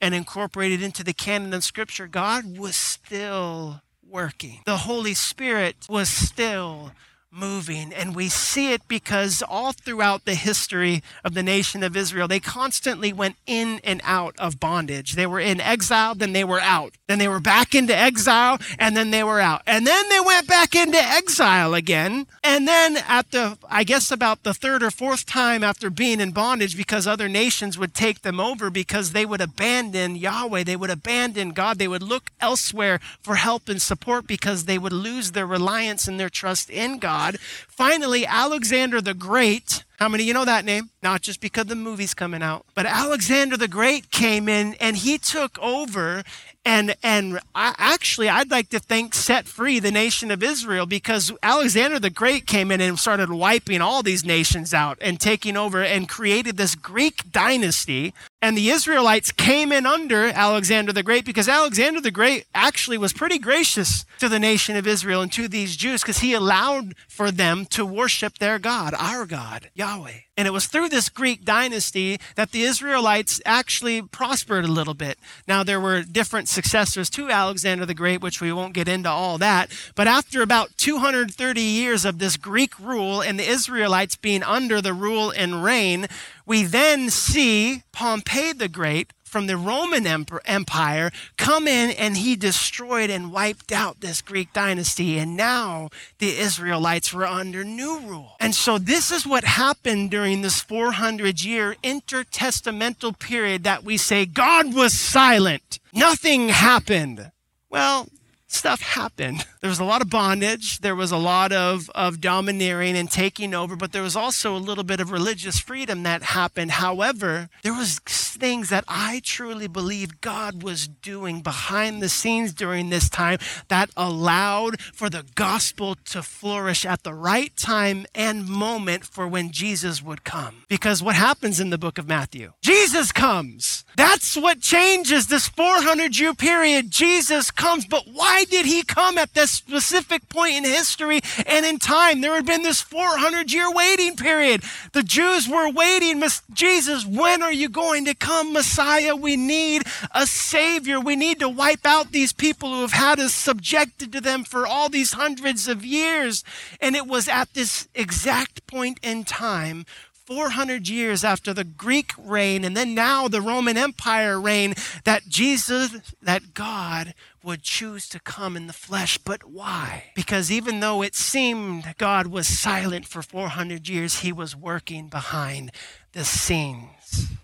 and 0.00 0.14
incorporated 0.14 0.82
into 0.82 1.04
the 1.04 1.12
canon 1.12 1.52
of 1.52 1.64
Scripture, 1.64 2.06
God 2.06 2.58
was 2.58 2.76
still 2.76 3.82
working. 4.08 4.60
The 4.66 4.78
Holy 4.78 5.14
Spirit 5.14 5.86
was 5.88 6.08
still 6.08 6.92
moving. 7.32 7.92
And 7.92 8.14
we 8.14 8.28
see 8.28 8.72
it 8.72 8.82
because 8.88 9.42
all 9.46 9.72
throughout 9.72 10.24
the 10.24 10.34
history 10.34 11.02
of 11.24 11.34
the 11.34 11.42
nation 11.42 11.82
of 11.82 11.96
Israel, 11.96 12.26
they 12.26 12.40
constantly 12.40 13.12
went 13.12 13.36
in 13.46 13.80
and 13.84 14.00
out 14.04 14.34
of 14.38 14.58
bondage. 14.58 15.12
They 15.12 15.26
were 15.26 15.40
in 15.40 15.60
exile, 15.60 16.14
then 16.14 16.32
they 16.32 16.44
were 16.44 16.60
out. 16.60 16.94
Then 17.06 17.18
they 17.18 17.28
were 17.28 17.40
back 17.40 17.74
into 17.74 17.96
exile, 17.96 18.58
and 18.78 18.96
then 18.96 19.10
they 19.10 19.22
were 19.22 19.40
out. 19.40 19.62
And 19.66 19.86
then 19.86 20.08
they 20.08 20.20
went 20.20 20.46
back 20.46 20.74
into 20.74 20.98
exile 20.98 21.74
again. 21.74 22.26
And 22.42 22.66
then 22.66 22.98
at 23.08 23.30
the, 23.30 23.58
I 23.68 23.84
guess 23.84 24.10
about 24.10 24.42
the 24.42 24.54
third 24.54 24.82
or 24.82 24.90
fourth 24.90 25.26
time 25.26 25.62
after 25.62 25.90
being 25.90 26.20
in 26.20 26.32
bondage, 26.32 26.76
because 26.76 27.06
other 27.06 27.28
nations 27.28 27.78
would 27.78 27.94
take 27.94 28.22
them 28.22 28.40
over 28.40 28.70
because 28.70 29.12
they 29.12 29.26
would 29.26 29.40
abandon 29.40 30.16
Yahweh, 30.16 30.64
they 30.64 30.76
would 30.76 30.90
abandon 30.90 31.50
God, 31.50 31.78
they 31.78 31.88
would 31.88 32.02
look 32.02 32.30
elsewhere 32.40 32.98
for 33.20 33.36
help 33.36 33.68
and 33.68 33.80
support 33.80 34.26
because 34.26 34.64
they 34.64 34.78
would 34.78 34.92
lose 34.92 35.32
their 35.32 35.46
reliance 35.46 36.08
and 36.08 36.18
their 36.18 36.28
trust 36.28 36.70
in 36.70 36.98
God. 36.98 37.19
God. 37.20 37.38
Finally, 37.68 38.26
Alexander 38.26 39.00
the 39.00 39.14
Great. 39.14 39.84
How 39.98 40.08
many 40.08 40.24
you 40.24 40.32
know 40.32 40.46
that 40.46 40.64
name? 40.64 40.90
Not 41.02 41.20
just 41.20 41.40
because 41.40 41.66
the 41.66 41.76
movie's 41.76 42.14
coming 42.14 42.42
out, 42.42 42.64
but 42.74 42.86
Alexander 42.86 43.58
the 43.58 43.68
Great 43.68 44.10
came 44.10 44.48
in 44.48 44.74
and 44.80 44.96
he 44.96 45.18
took 45.18 45.58
over 45.58 46.22
and 46.64 46.94
and 47.02 47.38
I, 47.54 47.74
actually 47.78 48.28
I'd 48.28 48.50
like 48.50 48.70
to 48.70 48.80
thank 48.80 49.14
set 49.14 49.46
free 49.46 49.78
the 49.78 49.90
nation 49.90 50.30
of 50.30 50.42
Israel 50.42 50.86
because 50.86 51.32
Alexander 51.42 51.98
the 51.98 52.10
Great 52.10 52.46
came 52.46 52.70
in 52.70 52.80
and 52.80 52.98
started 52.98 53.30
wiping 53.30 53.82
all 53.82 54.02
these 54.02 54.24
nations 54.24 54.72
out 54.72 54.98
and 55.00 55.20
taking 55.20 55.56
over 55.56 55.82
and 55.82 56.08
created 56.08 56.56
this 56.56 56.74
Greek 56.74 57.30
dynasty 57.30 58.14
and 58.42 58.56
the 58.56 58.70
Israelites 58.70 59.32
came 59.32 59.70
in 59.70 59.84
under 59.84 60.26
Alexander 60.28 60.92
the 60.92 61.02
Great 61.02 61.24
because 61.24 61.48
Alexander 61.48 62.00
the 62.00 62.10
Great 62.10 62.46
actually 62.54 62.96
was 62.96 63.12
pretty 63.12 63.38
gracious 63.38 64.04
to 64.18 64.28
the 64.28 64.38
nation 64.38 64.76
of 64.76 64.86
Israel 64.86 65.20
and 65.20 65.32
to 65.32 65.46
these 65.46 65.76
Jews 65.76 66.02
because 66.02 66.18
he 66.18 66.32
allowed 66.32 66.94
for 67.08 67.30
them 67.30 67.66
to 67.66 67.84
worship 67.84 68.38
their 68.38 68.58
God, 68.58 68.94
our 68.98 69.26
God, 69.26 69.70
Yahweh. 69.74 70.20
And 70.40 70.46
it 70.46 70.52
was 70.52 70.68
through 70.68 70.88
this 70.88 71.10
Greek 71.10 71.44
dynasty 71.44 72.18
that 72.34 72.50
the 72.50 72.62
Israelites 72.62 73.42
actually 73.44 74.00
prospered 74.00 74.64
a 74.64 74.72
little 74.72 74.94
bit. 74.94 75.18
Now, 75.46 75.62
there 75.62 75.78
were 75.78 76.00
different 76.00 76.48
successors 76.48 77.10
to 77.10 77.28
Alexander 77.28 77.84
the 77.84 77.92
Great, 77.92 78.22
which 78.22 78.40
we 78.40 78.50
won't 78.50 78.72
get 78.72 78.88
into 78.88 79.10
all 79.10 79.36
that. 79.36 79.70
But 79.94 80.06
after 80.06 80.40
about 80.40 80.78
230 80.78 81.60
years 81.60 82.06
of 82.06 82.20
this 82.20 82.38
Greek 82.38 82.78
rule 82.80 83.20
and 83.20 83.38
the 83.38 83.46
Israelites 83.46 84.16
being 84.16 84.42
under 84.42 84.80
the 84.80 84.94
rule 84.94 85.30
and 85.30 85.62
reign, 85.62 86.06
we 86.46 86.64
then 86.64 87.10
see 87.10 87.82
Pompey 87.92 88.52
the 88.52 88.68
Great 88.68 89.12
from 89.30 89.46
the 89.46 89.56
Roman 89.56 90.06
Empire 90.44 91.12
come 91.36 91.68
in 91.68 91.90
and 91.90 92.16
he 92.16 92.34
destroyed 92.34 93.10
and 93.10 93.32
wiped 93.32 93.70
out 93.70 94.00
this 94.00 94.20
Greek 94.20 94.52
dynasty. 94.52 95.18
And 95.18 95.36
now 95.36 95.90
the 96.18 96.36
Israelites 96.36 97.14
were 97.14 97.26
under 97.26 97.62
new 97.62 98.00
rule. 98.00 98.32
And 98.40 98.54
so 98.54 98.76
this 98.76 99.12
is 99.12 99.24
what 99.24 99.44
happened 99.44 100.10
during 100.10 100.42
this 100.42 100.60
400 100.60 101.44
year 101.44 101.76
intertestamental 101.84 103.18
period 103.20 103.62
that 103.62 103.84
we 103.84 103.96
say 103.96 104.26
God 104.26 104.74
was 104.74 104.92
silent. 104.94 105.78
Nothing 105.92 106.48
happened. 106.48 107.30
Well, 107.70 108.08
stuff 108.52 108.80
happened. 108.80 109.46
There 109.60 109.70
was 109.70 109.78
a 109.78 109.84
lot 109.84 110.02
of 110.02 110.10
bondage, 110.10 110.80
there 110.80 110.96
was 110.96 111.12
a 111.12 111.16
lot 111.16 111.52
of, 111.52 111.90
of 111.94 112.20
domineering 112.20 112.96
and 112.96 113.10
taking 113.10 113.54
over, 113.54 113.76
but 113.76 113.92
there 113.92 114.02
was 114.02 114.16
also 114.16 114.56
a 114.56 114.58
little 114.58 114.84
bit 114.84 115.00
of 115.00 115.10
religious 115.10 115.58
freedom 115.58 116.02
that 116.02 116.22
happened. 116.22 116.72
However, 116.72 117.48
there 117.62 117.74
was 117.74 118.00
things 118.40 118.70
that 118.70 118.84
I 118.88 119.20
truly 119.22 119.68
believe 119.68 120.20
God 120.20 120.62
was 120.62 120.88
doing 120.88 121.42
behind 121.42 122.02
the 122.02 122.08
scenes 122.08 122.52
during 122.52 122.88
this 122.88 123.08
time 123.08 123.38
that 123.68 123.90
allowed 123.96 124.80
for 124.80 125.10
the 125.10 125.26
gospel 125.34 125.96
to 126.06 126.22
flourish 126.22 126.84
at 126.86 127.02
the 127.02 127.14
right 127.14 127.54
time 127.56 128.06
and 128.14 128.48
moment 128.48 129.04
for 129.04 129.28
when 129.28 129.50
Jesus 129.50 130.02
would 130.02 130.24
come. 130.24 130.64
Because 130.68 131.02
what 131.02 131.16
happens 131.16 131.60
in 131.60 131.70
the 131.70 131.78
book 131.78 131.98
of 131.98 132.08
Matthew? 132.08 132.52
Jesus 132.62 133.12
comes. 133.12 133.84
That's 133.96 134.36
what 134.36 134.60
changes 134.60 135.26
this 135.26 135.48
400 135.48 136.18
year 136.18 136.32
period. 136.32 136.90
Jesus 136.90 137.50
comes. 137.50 137.84
But 137.86 138.04
why 138.10 138.44
did 138.44 138.64
he 138.64 138.82
come 138.82 139.18
at 139.18 139.34
this 139.34 139.50
specific 139.50 140.28
point 140.28 140.54
in 140.54 140.64
history 140.64 141.20
and 141.46 141.66
in 141.66 141.78
time? 141.78 142.20
There 142.20 142.34
had 142.34 142.46
been 142.46 142.62
this 142.62 142.80
400 142.80 143.52
year 143.52 143.70
waiting 143.70 144.16
period. 144.16 144.62
The 144.92 145.02
Jews 145.02 145.48
were 145.48 145.70
waiting. 145.70 146.22
Jesus, 146.52 147.04
when 147.04 147.42
are 147.42 147.52
you 147.52 147.68
going 147.68 148.04
to 148.06 148.14
come, 148.14 148.29
Messiah? 148.52 149.16
We 149.16 149.36
need 149.36 149.82
a 150.14 150.26
Savior. 150.26 151.00
We 151.00 151.16
need 151.16 151.40
to 151.40 151.48
wipe 151.48 151.84
out 151.84 152.12
these 152.12 152.32
people 152.32 152.74
who 152.74 152.80
have 152.82 152.92
had 152.92 153.20
us 153.20 153.34
subjected 153.34 154.12
to 154.12 154.20
them 154.20 154.44
for 154.44 154.66
all 154.66 154.88
these 154.88 155.12
hundreds 155.12 155.68
of 155.68 155.84
years. 155.84 156.44
And 156.80 156.96
it 156.96 157.06
was 157.06 157.28
at 157.28 157.54
this 157.54 157.88
exact 157.94 158.66
point 158.66 158.98
in 159.02 159.24
time 159.24 159.84
400 160.30 160.88
years 160.88 161.24
after 161.24 161.52
the 161.52 161.64
Greek 161.64 162.12
reign 162.16 162.64
and 162.64 162.76
then 162.76 162.94
now 162.94 163.26
the 163.26 163.40
Roman 163.40 163.76
Empire 163.76 164.40
reign 164.40 164.74
that 165.02 165.26
Jesus, 165.26 166.14
that 166.22 166.54
God 166.54 167.14
would 167.42 167.64
choose 167.64 168.08
to 168.10 168.20
come 168.20 168.56
in 168.56 168.68
the 168.68 168.72
flesh. 168.72 169.18
But 169.18 169.50
why? 169.50 170.04
Because 170.14 170.52
even 170.52 170.78
though 170.78 171.02
it 171.02 171.16
seemed 171.16 171.94
God 171.98 172.28
was 172.28 172.46
silent 172.46 173.06
for 173.06 173.22
400 173.22 173.88
years, 173.88 174.20
he 174.20 174.30
was 174.30 174.54
working 174.54 175.08
behind 175.08 175.72
the 176.12 176.24
scenes. 176.24 176.99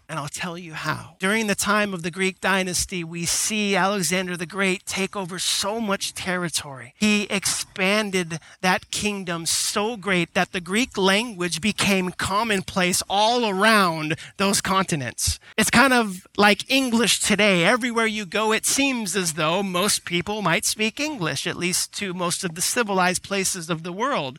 And 0.08 0.20
I'll 0.20 0.28
tell 0.28 0.56
you 0.56 0.74
how. 0.74 1.16
During 1.18 1.48
the 1.48 1.56
time 1.56 1.92
of 1.92 2.04
the 2.04 2.12
Greek 2.12 2.40
dynasty, 2.40 3.02
we 3.02 3.24
see 3.24 3.74
Alexander 3.74 4.36
the 4.36 4.46
Great 4.46 4.86
take 4.86 5.16
over 5.16 5.40
so 5.40 5.80
much 5.80 6.14
territory. 6.14 6.94
He 6.96 7.24
expanded 7.24 8.38
that 8.60 8.92
kingdom 8.92 9.46
so 9.46 9.96
great 9.96 10.32
that 10.34 10.52
the 10.52 10.60
Greek 10.60 10.96
language 10.96 11.60
became 11.60 12.12
commonplace 12.12 13.02
all 13.10 13.48
around 13.48 14.16
those 14.36 14.60
continents. 14.60 15.40
It's 15.58 15.70
kind 15.70 15.92
of 15.92 16.24
like 16.36 16.70
English 16.70 17.18
today. 17.20 17.64
Everywhere 17.64 18.06
you 18.06 18.26
go, 18.26 18.52
it 18.52 18.64
seems 18.64 19.16
as 19.16 19.32
though 19.32 19.60
most 19.60 20.04
people 20.04 20.40
might 20.40 20.64
speak 20.64 21.00
English, 21.00 21.48
at 21.48 21.56
least 21.56 21.92
to 21.94 22.14
most 22.14 22.44
of 22.44 22.54
the 22.54 22.62
civilized 22.62 23.24
places 23.24 23.68
of 23.68 23.82
the 23.82 23.92
world. 23.92 24.38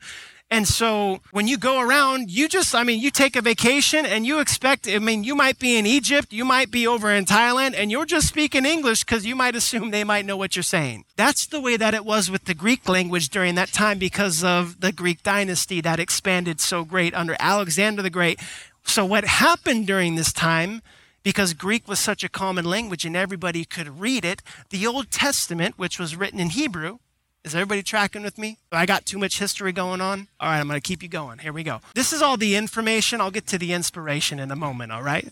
And 0.49 0.65
so 0.65 1.19
when 1.31 1.47
you 1.47 1.57
go 1.57 1.81
around, 1.81 2.31
you 2.31 2.47
just, 2.47 2.73
I 2.73 2.83
mean, 2.83 3.01
you 3.01 3.11
take 3.11 3.35
a 3.35 3.41
vacation 3.41 4.05
and 4.05 4.25
you 4.25 4.39
expect, 4.39 4.87
I 4.87 4.99
mean, 4.99 5.25
you 5.25 5.35
might 5.35 5.59
be 5.59 5.77
in 5.77 5.85
Egypt, 5.85 6.31
you 6.31 6.45
might 6.45 6.71
be 6.71 6.87
over 6.87 7.11
in 7.11 7.25
Thailand, 7.25 7.73
and 7.75 7.91
you're 7.91 8.05
just 8.05 8.29
speaking 8.29 8.65
English 8.65 9.03
because 9.03 9.25
you 9.25 9.35
might 9.35 9.55
assume 9.55 9.91
they 9.91 10.05
might 10.05 10.25
know 10.25 10.37
what 10.37 10.55
you're 10.55 10.63
saying. 10.63 11.03
That's 11.17 11.45
the 11.45 11.59
way 11.59 11.75
that 11.75 11.93
it 11.93 12.05
was 12.05 12.31
with 12.31 12.45
the 12.45 12.53
Greek 12.53 12.87
language 12.87 13.27
during 13.27 13.55
that 13.55 13.73
time 13.73 13.99
because 13.99 14.41
of 14.41 14.79
the 14.79 14.93
Greek 14.93 15.21
dynasty 15.21 15.81
that 15.81 15.99
expanded 15.99 16.61
so 16.61 16.85
great 16.85 17.13
under 17.13 17.35
Alexander 17.39 18.01
the 18.01 18.09
Great. 18.09 18.39
So 18.83 19.05
what 19.05 19.25
happened 19.25 19.85
during 19.85 20.15
this 20.15 20.31
time 20.31 20.81
because 21.23 21.53
Greek 21.53 21.89
was 21.89 21.99
such 21.99 22.23
a 22.23 22.29
common 22.29 22.63
language 22.63 23.03
and 23.03 23.13
everybody 23.13 23.65
could 23.65 23.99
read 23.99 24.23
it, 24.23 24.41
the 24.69 24.87
Old 24.87 25.11
Testament, 25.11 25.77
which 25.77 25.99
was 25.99 26.15
written 26.15 26.39
in 26.39 26.51
Hebrew, 26.51 26.99
is 27.47 27.55
everybody 27.55 27.81
tracking 27.81 28.23
with 28.23 28.37
me? 28.37 28.59
I 28.71 28.85
got 28.85 29.05
too 29.05 29.17
much 29.17 29.39
history 29.39 29.71
going 29.71 30.01
on? 30.01 30.27
All 30.39 30.49
right, 30.49 30.59
I'm 30.59 30.67
going 30.67 30.79
to 30.79 30.85
keep 30.85 31.01
you 31.01 31.09
going. 31.09 31.39
Here 31.39 31.53
we 31.53 31.63
go. 31.63 31.79
This 31.95 32.11
is 32.11 32.21
all 32.21 32.35
the 32.35 32.55
information. 32.55 33.21
I'll 33.21 33.31
get 33.31 33.47
to 33.47 33.57
the 33.57 33.73
inspiration 33.73 34.37
in 34.37 34.51
a 34.51 34.55
moment, 34.55 34.91
all 34.91 35.01
right? 35.01 35.29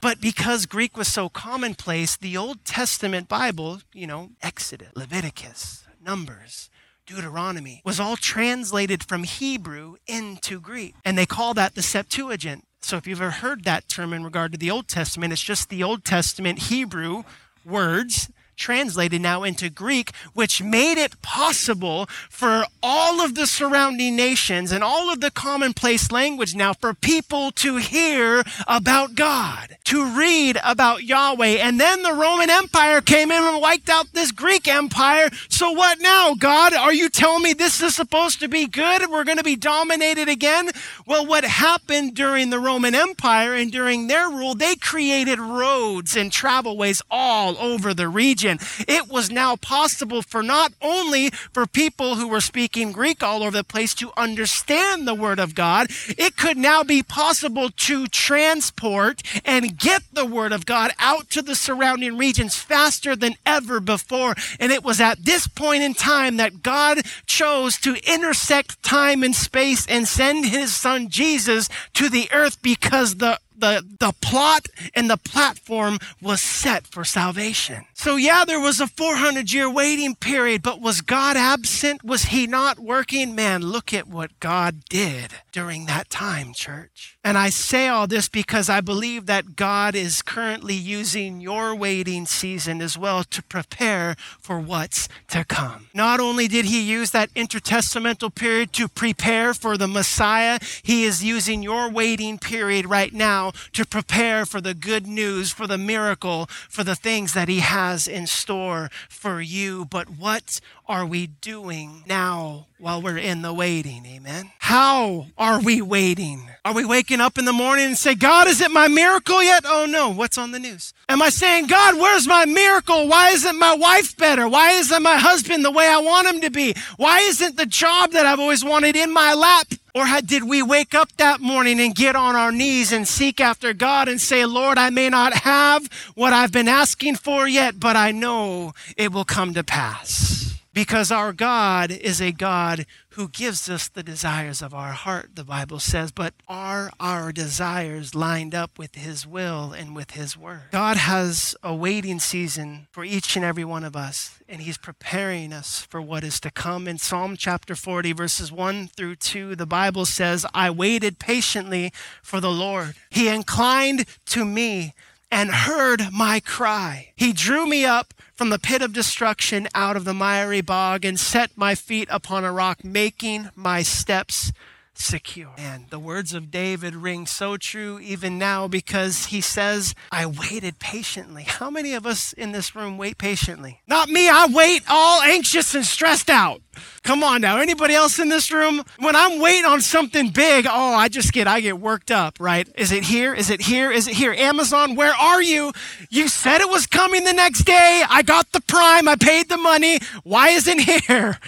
But 0.00 0.20
because 0.20 0.66
Greek 0.66 0.96
was 0.96 1.08
so 1.08 1.28
commonplace, 1.28 2.16
the 2.16 2.36
Old 2.36 2.64
Testament 2.64 3.28
Bible, 3.28 3.80
you 3.92 4.06
know, 4.06 4.30
Exodus, 4.42 4.88
Leviticus, 4.96 5.84
Numbers, 6.04 6.70
Deuteronomy, 7.06 7.80
was 7.84 8.00
all 8.00 8.16
translated 8.16 9.04
from 9.04 9.22
Hebrew 9.22 9.94
into 10.06 10.60
Greek. 10.60 10.96
And 11.04 11.16
they 11.16 11.24
call 11.24 11.54
that 11.54 11.76
the 11.76 11.82
Septuagint. 11.82 12.66
So 12.80 12.96
if 12.96 13.06
you've 13.06 13.22
ever 13.22 13.30
heard 13.30 13.64
that 13.64 13.88
term 13.88 14.12
in 14.12 14.24
regard 14.24 14.52
to 14.52 14.58
the 14.58 14.70
Old 14.70 14.88
Testament, 14.88 15.32
it's 15.32 15.42
just 15.42 15.70
the 15.70 15.84
Old 15.84 16.04
Testament 16.04 16.64
Hebrew 16.64 17.22
words 17.64 18.28
translated 18.56 19.20
now 19.20 19.42
into 19.42 19.70
Greek, 19.70 20.12
which 20.32 20.62
made 20.62 20.98
it 20.98 21.20
possible 21.22 22.06
for 22.30 22.64
all 22.82 23.20
of 23.20 23.34
the 23.34 23.46
surrounding 23.46 24.16
nations 24.16 24.72
and 24.72 24.84
all 24.84 25.12
of 25.12 25.20
the 25.20 25.30
commonplace 25.30 26.10
language 26.12 26.54
now 26.54 26.72
for 26.72 26.94
people 26.94 27.50
to 27.52 27.76
hear 27.76 28.42
about 28.66 29.14
God, 29.14 29.76
to 29.84 30.16
read 30.16 30.58
about 30.64 31.04
Yahweh. 31.04 31.58
And 31.60 31.80
then 31.80 32.02
the 32.02 32.12
Roman 32.12 32.50
Empire 32.50 33.00
came 33.00 33.30
in 33.30 33.42
and 33.42 33.60
wiped 33.60 33.88
out 33.88 34.12
this 34.12 34.32
Greek 34.32 34.68
Empire. 34.68 35.30
So 35.48 35.72
what 35.72 36.00
now, 36.00 36.34
God? 36.34 36.74
Are 36.74 36.94
you 36.94 37.08
telling 37.08 37.42
me 37.42 37.52
this 37.52 37.80
is 37.80 37.94
supposed 37.94 38.40
to 38.40 38.48
be 38.48 38.66
good? 38.66 39.10
We're 39.10 39.24
going 39.24 39.38
to 39.38 39.44
be 39.44 39.56
dominated 39.56 40.28
again? 40.28 40.70
Well, 41.06 41.26
what 41.26 41.44
happened 41.44 42.14
during 42.14 42.50
the 42.50 42.60
Roman 42.60 42.94
Empire 42.94 43.54
and 43.54 43.72
during 43.72 44.06
their 44.06 44.28
rule, 44.28 44.54
they 44.54 44.76
created 44.76 45.38
roads 45.38 46.16
and 46.16 46.30
travelways 46.30 47.02
all 47.10 47.56
over 47.58 47.94
the 47.94 48.08
region 48.08 48.43
region. 48.44 48.58
It 48.86 49.08
was 49.08 49.30
now 49.30 49.56
possible 49.56 50.22
for 50.22 50.42
not 50.42 50.72
only 50.82 51.30
for 51.52 51.66
people 51.66 52.16
who 52.16 52.28
were 52.28 52.40
speaking 52.40 52.92
Greek 52.92 53.22
all 53.22 53.42
over 53.42 53.56
the 53.56 53.64
place 53.64 53.94
to 53.94 54.12
understand 54.16 55.06
the 55.06 55.14
word 55.14 55.38
of 55.38 55.54
God, 55.54 55.86
it 56.08 56.36
could 56.36 56.56
now 56.56 56.84
be 56.84 57.02
possible 57.02 57.70
to 57.70 58.06
transport 58.08 59.22
and 59.44 59.78
get 59.78 60.02
the 60.12 60.26
word 60.26 60.52
of 60.52 60.66
God 60.66 60.90
out 60.98 61.30
to 61.30 61.42
the 61.42 61.54
surrounding 61.54 62.18
regions 62.18 62.56
faster 62.56 63.16
than 63.16 63.34
ever 63.46 63.80
before. 63.80 64.34
And 64.60 64.72
it 64.72 64.84
was 64.84 65.00
at 65.00 65.24
this 65.24 65.46
point 65.46 65.82
in 65.82 65.94
time 65.94 66.36
that 66.36 66.62
God 66.62 67.00
chose 67.26 67.78
to 67.78 67.96
intersect 68.06 68.82
time 68.82 69.22
and 69.22 69.34
space 69.34 69.86
and 69.86 70.06
send 70.06 70.46
his 70.46 70.74
son 70.74 71.08
Jesus 71.08 71.68
to 71.94 72.08
the 72.08 72.28
earth 72.32 72.60
because 72.62 73.16
the 73.16 73.38
the, 73.56 73.84
the 74.00 74.12
plot 74.20 74.66
and 74.94 75.08
the 75.08 75.16
platform 75.16 75.98
was 76.20 76.40
set 76.40 76.86
for 76.86 77.04
salvation. 77.04 77.84
So, 77.94 78.16
yeah, 78.16 78.44
there 78.44 78.60
was 78.60 78.80
a 78.80 78.86
400 78.86 79.52
year 79.52 79.70
waiting 79.70 80.14
period, 80.14 80.62
but 80.62 80.80
was 80.80 81.00
God 81.00 81.36
absent? 81.36 82.04
Was 82.04 82.24
he 82.24 82.46
not 82.46 82.78
working? 82.78 83.34
Man, 83.34 83.62
look 83.62 83.92
at 83.92 84.08
what 84.08 84.38
God 84.40 84.84
did 84.88 85.32
during 85.52 85.86
that 85.86 86.10
time, 86.10 86.52
church. 86.52 87.16
And 87.24 87.38
I 87.38 87.48
say 87.48 87.88
all 87.88 88.06
this 88.06 88.28
because 88.28 88.68
I 88.68 88.80
believe 88.80 89.26
that 89.26 89.56
God 89.56 89.94
is 89.94 90.20
currently 90.20 90.74
using 90.74 91.40
your 91.40 91.74
waiting 91.74 92.26
season 92.26 92.82
as 92.82 92.98
well 92.98 93.24
to 93.24 93.42
prepare 93.42 94.16
for 94.40 94.58
what's 94.58 95.08
to 95.28 95.44
come. 95.44 95.88
Not 95.94 96.20
only 96.20 96.48
did 96.48 96.66
he 96.66 96.82
use 96.82 97.12
that 97.12 97.32
intertestamental 97.34 98.34
period 98.34 98.72
to 98.74 98.88
prepare 98.88 99.54
for 99.54 99.76
the 99.76 99.88
Messiah, 99.88 100.58
he 100.82 101.04
is 101.04 101.24
using 101.24 101.62
your 101.62 101.90
waiting 101.90 102.38
period 102.38 102.86
right 102.86 103.12
now 103.12 103.43
now 103.44 103.52
to 103.72 103.84
prepare 103.84 104.46
for 104.46 104.60
the 104.60 104.74
good 104.74 105.06
news, 105.06 105.52
for 105.52 105.66
the 105.66 105.78
miracle, 105.78 106.46
for 106.68 106.84
the 106.84 106.94
things 106.94 107.34
that 107.34 107.48
He 107.48 107.60
has 107.60 108.08
in 108.08 108.26
store 108.26 108.90
for 109.08 109.40
you. 109.40 109.84
But 109.84 110.08
what 110.10 110.60
are 110.86 111.06
we 111.06 111.26
doing 111.26 112.04
now 112.06 112.66
while 112.78 113.00
we're 113.00 113.18
in 113.18 113.42
the 113.42 113.52
waiting? 113.52 114.04
Amen. 114.06 114.50
How 114.58 115.26
are 115.36 115.60
we 115.60 115.82
waiting? 115.82 116.48
Are 116.64 116.74
we 116.74 116.84
waking 116.84 117.20
up 117.20 117.38
in 117.38 117.44
the 117.44 117.52
morning 117.52 117.86
and 117.86 117.98
say, 117.98 118.14
God, 118.14 118.48
is 118.48 118.60
it 118.60 118.70
my 118.70 118.88
miracle 118.88 119.42
yet? 119.42 119.64
Oh 119.66 119.86
no, 119.86 120.10
what's 120.10 120.38
on 120.38 120.52
the 120.52 120.58
news? 120.58 120.94
Am 121.08 121.20
I 121.20 121.28
saying, 121.28 121.66
God, 121.66 121.96
where's 121.96 122.26
my 122.26 122.46
miracle? 122.46 123.08
Why 123.08 123.30
isn't 123.30 123.58
my 123.58 123.74
wife 123.74 124.16
better? 124.16 124.48
Why 124.48 124.70
isn't 124.72 125.02
my 125.02 125.16
husband 125.16 125.64
the 125.64 125.70
way 125.70 125.86
I 125.86 125.98
want 125.98 126.28
him 126.28 126.40
to 126.40 126.50
be? 126.50 126.74
Why 126.96 127.20
isn't 127.20 127.56
the 127.56 127.66
job 127.66 128.12
that 128.12 128.26
I've 128.26 128.40
always 128.40 128.64
wanted 128.64 128.96
in 128.96 129.12
my 129.12 129.34
lap? 129.34 129.66
Or 129.96 130.06
did 130.22 130.42
we 130.42 130.60
wake 130.60 130.92
up 130.92 131.12
that 131.18 131.40
morning 131.40 131.78
and 131.78 131.94
get 131.94 132.16
on 132.16 132.34
our 132.34 132.50
knees 132.50 132.90
and 132.90 133.06
seek 133.06 133.40
after 133.40 133.72
God 133.72 134.08
and 134.08 134.20
say, 134.20 134.44
Lord, 134.44 134.76
I 134.76 134.90
may 134.90 135.08
not 135.08 135.32
have 135.34 135.88
what 136.16 136.32
I've 136.32 136.50
been 136.50 136.66
asking 136.66 137.14
for 137.16 137.46
yet, 137.46 137.78
but 137.78 137.94
I 137.94 138.10
know 138.10 138.74
it 138.96 139.12
will 139.12 139.24
come 139.24 139.54
to 139.54 139.62
pass? 139.62 140.53
Because 140.74 141.12
our 141.12 141.32
God 141.32 141.92
is 141.92 142.20
a 142.20 142.32
God 142.32 142.84
who 143.10 143.28
gives 143.28 143.70
us 143.70 143.88
the 143.88 144.02
desires 144.02 144.60
of 144.60 144.74
our 144.74 144.90
heart, 144.90 145.30
the 145.36 145.44
Bible 145.44 145.78
says. 145.78 146.10
But 146.10 146.34
are 146.48 146.90
our 146.98 147.30
desires 147.32 148.14
lined 148.14 148.54
up 148.54 148.76
with 148.76 148.96
His 148.96 149.24
will 149.24 149.72
and 149.72 149.94
with 149.94 150.10
His 150.10 150.36
word? 150.36 150.64
God 150.72 150.96
has 150.96 151.54
a 151.62 151.72
waiting 151.72 152.18
season 152.18 152.88
for 152.90 153.04
each 153.04 153.36
and 153.36 153.44
every 153.44 153.64
one 153.64 153.84
of 153.84 153.94
us, 153.94 154.40
and 154.48 154.60
He's 154.60 154.76
preparing 154.76 155.52
us 155.52 155.86
for 155.88 156.02
what 156.02 156.24
is 156.24 156.40
to 156.40 156.50
come. 156.50 156.88
In 156.88 156.98
Psalm 156.98 157.36
chapter 157.36 157.76
40, 157.76 158.12
verses 158.12 158.50
1 158.50 158.88
through 158.88 159.16
2, 159.16 159.54
the 159.54 159.66
Bible 159.66 160.04
says, 160.04 160.44
I 160.52 160.70
waited 160.70 161.20
patiently 161.20 161.92
for 162.20 162.40
the 162.40 162.50
Lord. 162.50 162.96
He 163.10 163.28
inclined 163.28 164.06
to 164.26 164.44
me 164.44 164.92
and 165.34 165.50
heard 165.50 166.12
my 166.12 166.38
cry. 166.38 167.08
He 167.16 167.32
drew 167.32 167.66
me 167.66 167.84
up 167.84 168.14
from 168.36 168.50
the 168.50 168.58
pit 168.58 168.82
of 168.82 168.92
destruction 168.92 169.66
out 169.74 169.96
of 169.96 170.04
the 170.04 170.14
miry 170.14 170.60
bog 170.60 171.04
and 171.04 171.18
set 171.18 171.50
my 171.56 171.74
feet 171.74 172.06
upon 172.08 172.44
a 172.44 172.52
rock, 172.52 172.84
making 172.84 173.50
my 173.56 173.82
steps 173.82 174.52
secure. 174.98 175.52
And 175.56 175.88
the 175.90 175.98
words 175.98 176.32
of 176.32 176.50
David 176.50 176.94
ring 176.94 177.26
so 177.26 177.56
true 177.56 177.98
even 177.98 178.38
now 178.38 178.68
because 178.68 179.26
he 179.26 179.40
says, 179.40 179.94
I 180.10 180.26
waited 180.26 180.78
patiently. 180.78 181.44
How 181.44 181.70
many 181.70 181.94
of 181.94 182.06
us 182.06 182.32
in 182.32 182.52
this 182.52 182.74
room 182.74 182.98
wait 182.98 183.18
patiently? 183.18 183.80
Not 183.86 184.08
me, 184.08 184.28
I 184.28 184.46
wait 184.46 184.82
all 184.88 185.20
anxious 185.22 185.74
and 185.74 185.84
stressed 185.84 186.30
out. 186.30 186.62
Come 187.02 187.22
on 187.22 187.40
now. 187.40 187.58
Anybody 187.58 187.94
else 187.94 188.18
in 188.18 188.28
this 188.28 188.50
room? 188.50 188.82
When 188.98 189.14
I'm 189.14 189.40
waiting 189.40 189.64
on 189.64 189.80
something 189.80 190.30
big, 190.30 190.66
oh, 190.68 190.94
I 190.94 191.08
just 191.08 191.32
get 191.32 191.46
I 191.46 191.60
get 191.60 191.78
worked 191.78 192.10
up, 192.10 192.40
right? 192.40 192.68
Is 192.76 192.92
it 192.92 193.04
here? 193.04 193.34
Is 193.34 193.50
it 193.50 193.60
here? 193.60 193.90
Is 193.90 194.08
it 194.08 194.14
here? 194.14 194.32
Amazon, 194.32 194.96
where 194.96 195.14
are 195.14 195.42
you? 195.42 195.72
You 196.10 196.28
said 196.28 196.60
it 196.60 196.70
was 196.70 196.86
coming 196.86 197.24
the 197.24 197.32
next 197.32 197.64
day. 197.64 198.02
I 198.08 198.22
got 198.22 198.52
the 198.52 198.60
prime. 198.60 199.08
I 199.08 199.16
paid 199.16 199.48
the 199.48 199.56
money. 199.56 199.98
Why 200.22 200.48
isn't 200.50 200.78
here? 201.06 201.38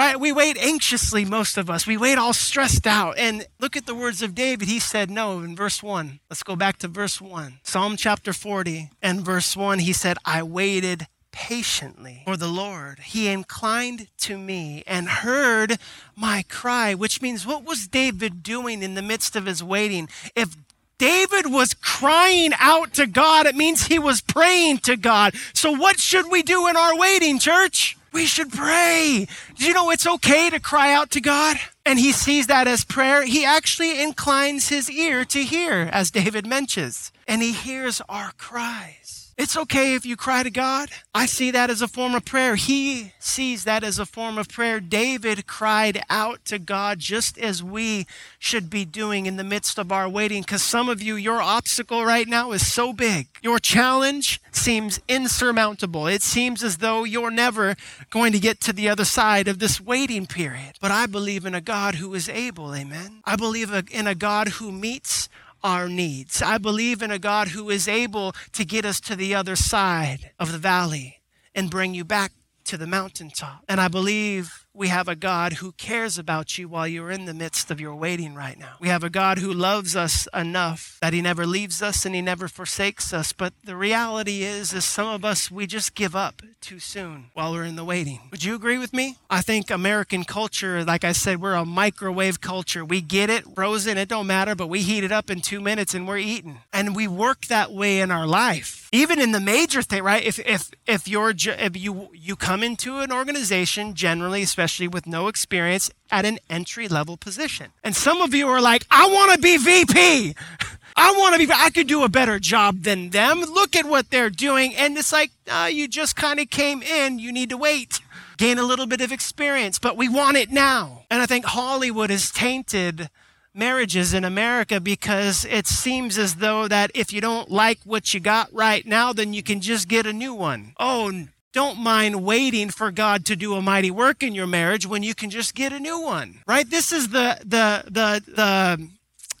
Right? 0.00 0.18
We 0.18 0.32
wait 0.32 0.56
anxiously, 0.56 1.26
most 1.26 1.58
of 1.58 1.68
us. 1.68 1.86
We 1.86 1.98
wait 1.98 2.16
all 2.16 2.32
stressed 2.32 2.86
out. 2.86 3.18
And 3.18 3.46
look 3.58 3.76
at 3.76 3.84
the 3.84 3.94
words 3.94 4.22
of 4.22 4.34
David. 4.34 4.66
He 4.66 4.78
said 4.78 5.10
no 5.10 5.40
in 5.40 5.54
verse 5.54 5.82
1. 5.82 6.20
Let's 6.30 6.42
go 6.42 6.56
back 6.56 6.78
to 6.78 6.88
verse 6.88 7.20
1. 7.20 7.60
Psalm 7.64 7.98
chapter 7.98 8.32
40 8.32 8.88
and 9.02 9.20
verse 9.20 9.54
1. 9.54 9.80
He 9.80 9.92
said, 9.92 10.16
I 10.24 10.42
waited 10.42 11.06
patiently 11.32 12.22
for 12.24 12.38
the 12.38 12.48
Lord. 12.48 13.00
He 13.00 13.28
inclined 13.28 14.06
to 14.20 14.38
me 14.38 14.84
and 14.86 15.06
heard 15.06 15.76
my 16.16 16.46
cry, 16.48 16.94
which 16.94 17.20
means 17.20 17.46
what 17.46 17.64
was 17.64 17.86
David 17.86 18.42
doing 18.42 18.82
in 18.82 18.94
the 18.94 19.02
midst 19.02 19.36
of 19.36 19.44
his 19.44 19.62
waiting? 19.62 20.08
If 20.34 20.56
David 20.96 21.52
was 21.52 21.74
crying 21.74 22.52
out 22.58 22.94
to 22.94 23.06
God, 23.06 23.44
it 23.44 23.54
means 23.54 23.88
he 23.88 23.98
was 23.98 24.22
praying 24.22 24.78
to 24.78 24.96
God. 24.96 25.34
So, 25.52 25.70
what 25.70 26.00
should 26.00 26.30
we 26.30 26.42
do 26.42 26.68
in 26.68 26.76
our 26.78 26.96
waiting, 26.96 27.38
church? 27.38 27.98
We 28.12 28.26
should 28.26 28.52
pray. 28.52 29.26
Do 29.56 29.64
you 29.64 29.72
know 29.72 29.90
it's 29.90 30.06
okay 30.06 30.50
to 30.50 30.60
cry 30.60 30.92
out 30.92 31.10
to 31.12 31.20
God? 31.20 31.56
And 31.86 31.98
he 31.98 32.12
sees 32.12 32.48
that 32.48 32.66
as 32.66 32.84
prayer. 32.84 33.24
He 33.24 33.44
actually 33.44 34.02
inclines 34.02 34.68
his 34.68 34.90
ear 34.90 35.24
to 35.26 35.42
hear, 35.42 35.88
as 35.92 36.10
David 36.10 36.46
mentions, 36.46 37.12
and 37.28 37.42
he 37.42 37.52
hears 37.52 38.02
our 38.08 38.32
cries. 38.36 38.99
It's 39.40 39.56
okay 39.56 39.94
if 39.94 40.04
you 40.04 40.16
cry 40.16 40.42
to 40.42 40.50
God. 40.50 40.90
I 41.14 41.24
see 41.24 41.50
that 41.52 41.70
as 41.70 41.80
a 41.80 41.88
form 41.88 42.14
of 42.14 42.26
prayer. 42.26 42.56
He 42.56 43.14
sees 43.18 43.64
that 43.64 43.82
as 43.82 43.98
a 43.98 44.04
form 44.04 44.36
of 44.36 44.50
prayer. 44.50 44.80
David 44.80 45.46
cried 45.46 46.02
out 46.10 46.44
to 46.44 46.58
God 46.58 46.98
just 46.98 47.38
as 47.38 47.62
we 47.62 48.06
should 48.38 48.68
be 48.68 48.84
doing 48.84 49.24
in 49.24 49.38
the 49.38 49.42
midst 49.42 49.78
of 49.78 49.90
our 49.90 50.10
waiting. 50.10 50.42
Because 50.42 50.62
some 50.62 50.90
of 50.90 51.00
you, 51.00 51.14
your 51.14 51.40
obstacle 51.40 52.04
right 52.04 52.28
now 52.28 52.52
is 52.52 52.70
so 52.70 52.92
big. 52.92 53.28
Your 53.40 53.58
challenge 53.58 54.42
seems 54.52 55.00
insurmountable. 55.08 56.06
It 56.06 56.20
seems 56.20 56.62
as 56.62 56.76
though 56.76 57.04
you're 57.04 57.30
never 57.30 57.76
going 58.10 58.34
to 58.34 58.38
get 58.38 58.60
to 58.60 58.74
the 58.74 58.90
other 58.90 59.06
side 59.06 59.48
of 59.48 59.58
this 59.58 59.80
waiting 59.80 60.26
period. 60.26 60.74
But 60.82 60.90
I 60.90 61.06
believe 61.06 61.46
in 61.46 61.54
a 61.54 61.62
God 61.62 61.94
who 61.94 62.12
is 62.12 62.28
able. 62.28 62.74
Amen. 62.74 63.22
I 63.24 63.36
believe 63.36 63.72
in 63.90 64.06
a 64.06 64.14
God 64.14 64.48
who 64.48 64.70
meets 64.70 65.30
our 65.62 65.88
needs. 65.88 66.42
I 66.42 66.58
believe 66.58 67.02
in 67.02 67.10
a 67.10 67.18
God 67.18 67.48
who 67.48 67.70
is 67.70 67.88
able 67.88 68.32
to 68.52 68.64
get 68.64 68.84
us 68.84 69.00
to 69.00 69.16
the 69.16 69.34
other 69.34 69.56
side 69.56 70.30
of 70.38 70.52
the 70.52 70.58
valley 70.58 71.20
and 71.54 71.70
bring 71.70 71.94
you 71.94 72.04
back 72.04 72.32
to 72.64 72.76
the 72.76 72.86
mountaintop. 72.86 73.64
And 73.68 73.80
I 73.80 73.88
believe 73.88 74.59
we 74.72 74.88
have 74.88 75.08
a 75.08 75.16
God 75.16 75.54
who 75.54 75.72
cares 75.72 76.16
about 76.16 76.56
you 76.56 76.68
while 76.68 76.86
you're 76.86 77.10
in 77.10 77.24
the 77.24 77.34
midst 77.34 77.70
of 77.72 77.80
your 77.80 77.94
waiting 77.94 78.34
right 78.34 78.58
now. 78.58 78.74
We 78.78 78.88
have 78.88 79.02
a 79.02 79.10
God 79.10 79.38
who 79.38 79.52
loves 79.52 79.96
us 79.96 80.28
enough 80.32 80.96
that 81.00 81.12
he 81.12 81.20
never 81.20 81.44
leaves 81.44 81.82
us 81.82 82.06
and 82.06 82.14
he 82.14 82.22
never 82.22 82.46
forsakes 82.46 83.12
us. 83.12 83.32
But 83.32 83.52
the 83.64 83.74
reality 83.74 84.42
is, 84.42 84.72
is 84.72 84.84
some 84.84 85.08
of 85.08 85.24
us, 85.24 85.50
we 85.50 85.66
just 85.66 85.96
give 85.96 86.14
up 86.14 86.42
too 86.60 86.78
soon 86.78 87.30
while 87.34 87.52
we're 87.52 87.64
in 87.64 87.74
the 87.74 87.84
waiting. 87.84 88.20
Would 88.30 88.44
you 88.44 88.54
agree 88.54 88.78
with 88.78 88.92
me? 88.92 89.16
I 89.28 89.40
think 89.40 89.70
American 89.70 90.24
culture, 90.24 90.84
like 90.84 91.04
I 91.04 91.12
said, 91.12 91.40
we're 91.40 91.54
a 91.54 91.64
microwave 91.64 92.40
culture. 92.40 92.84
We 92.84 93.00
get 93.00 93.28
it 93.28 93.44
frozen, 93.54 93.98
it 93.98 94.08
don't 94.08 94.26
matter, 94.28 94.54
but 94.54 94.68
we 94.68 94.82
heat 94.82 95.02
it 95.02 95.10
up 95.12 95.30
in 95.30 95.40
two 95.40 95.60
minutes 95.60 95.94
and 95.94 96.06
we're 96.06 96.18
eating. 96.18 96.58
And 96.72 96.94
we 96.94 97.08
work 97.08 97.46
that 97.46 97.72
way 97.72 98.00
in 98.00 98.10
our 98.12 98.26
life. 98.26 98.88
Even 98.92 99.20
in 99.20 99.30
the 99.32 99.40
major 99.40 99.82
thing, 99.82 100.02
right? 100.02 100.24
If 100.24 100.40
if 100.40 100.70
if 100.84 101.06
you're 101.06 101.32
if 101.36 101.76
you 101.76 102.08
you 102.12 102.34
come 102.34 102.64
into 102.64 102.98
an 102.98 103.12
organization 103.12 103.94
generally, 103.94 104.42
especially 104.42 104.59
especially 104.60 104.88
with 104.88 105.06
no 105.06 105.26
experience, 105.26 105.90
at 106.10 106.26
an 106.26 106.38
entry 106.50 106.86
level 106.86 107.16
position. 107.16 107.72
And 107.82 107.96
some 107.96 108.20
of 108.20 108.34
you 108.34 108.46
are 108.46 108.60
like, 108.60 108.84
I 108.90 109.06
want 109.06 109.32
to 109.32 109.38
be 109.38 109.56
VP. 109.56 110.34
I 110.96 111.12
want 111.12 111.34
to 111.34 111.46
be, 111.46 111.50
I 111.50 111.70
could 111.70 111.86
do 111.86 112.04
a 112.04 112.10
better 112.10 112.38
job 112.38 112.82
than 112.82 113.08
them. 113.08 113.40
Look 113.40 113.74
at 113.74 113.86
what 113.86 114.10
they're 114.10 114.28
doing. 114.28 114.76
And 114.76 114.98
it's 114.98 115.12
like, 115.12 115.30
uh, 115.50 115.70
you 115.72 115.88
just 115.88 116.14
kind 116.14 116.38
of 116.38 116.50
came 116.50 116.82
in. 116.82 117.18
You 117.18 117.32
need 117.32 117.48
to 117.48 117.56
wait, 117.56 118.00
gain 118.36 118.58
a 118.58 118.62
little 118.62 118.86
bit 118.86 119.00
of 119.00 119.12
experience, 119.12 119.78
but 119.78 119.96
we 119.96 120.10
want 120.10 120.36
it 120.36 120.50
now. 120.50 121.04
And 121.10 121.22
I 121.22 121.26
think 121.26 121.46
Hollywood 121.46 122.10
has 122.10 122.30
tainted 122.30 123.08
marriages 123.54 124.12
in 124.12 124.26
America 124.26 124.78
because 124.78 125.46
it 125.46 125.66
seems 125.66 126.18
as 126.18 126.34
though 126.34 126.68
that 126.68 126.90
if 126.94 127.14
you 127.14 127.22
don't 127.22 127.50
like 127.50 127.78
what 127.84 128.12
you 128.12 128.20
got 128.20 128.52
right 128.52 128.84
now, 128.84 129.14
then 129.14 129.32
you 129.32 129.42
can 129.42 129.62
just 129.62 129.88
get 129.88 130.04
a 130.04 130.12
new 130.12 130.34
one. 130.34 130.74
Oh, 130.78 131.10
don't 131.52 131.78
mind 131.78 132.24
waiting 132.24 132.70
for 132.70 132.90
God 132.90 133.24
to 133.26 133.36
do 133.36 133.54
a 133.54 133.62
mighty 133.62 133.90
work 133.90 134.22
in 134.22 134.34
your 134.34 134.46
marriage 134.46 134.86
when 134.86 135.02
you 135.02 135.14
can 135.14 135.30
just 135.30 135.54
get 135.54 135.72
a 135.72 135.80
new 135.80 136.00
one. 136.00 136.40
Right? 136.46 136.68
This 136.68 136.92
is 136.92 137.08
the 137.08 137.38
the 137.44 137.84
the 137.90 138.22
the 138.26 138.88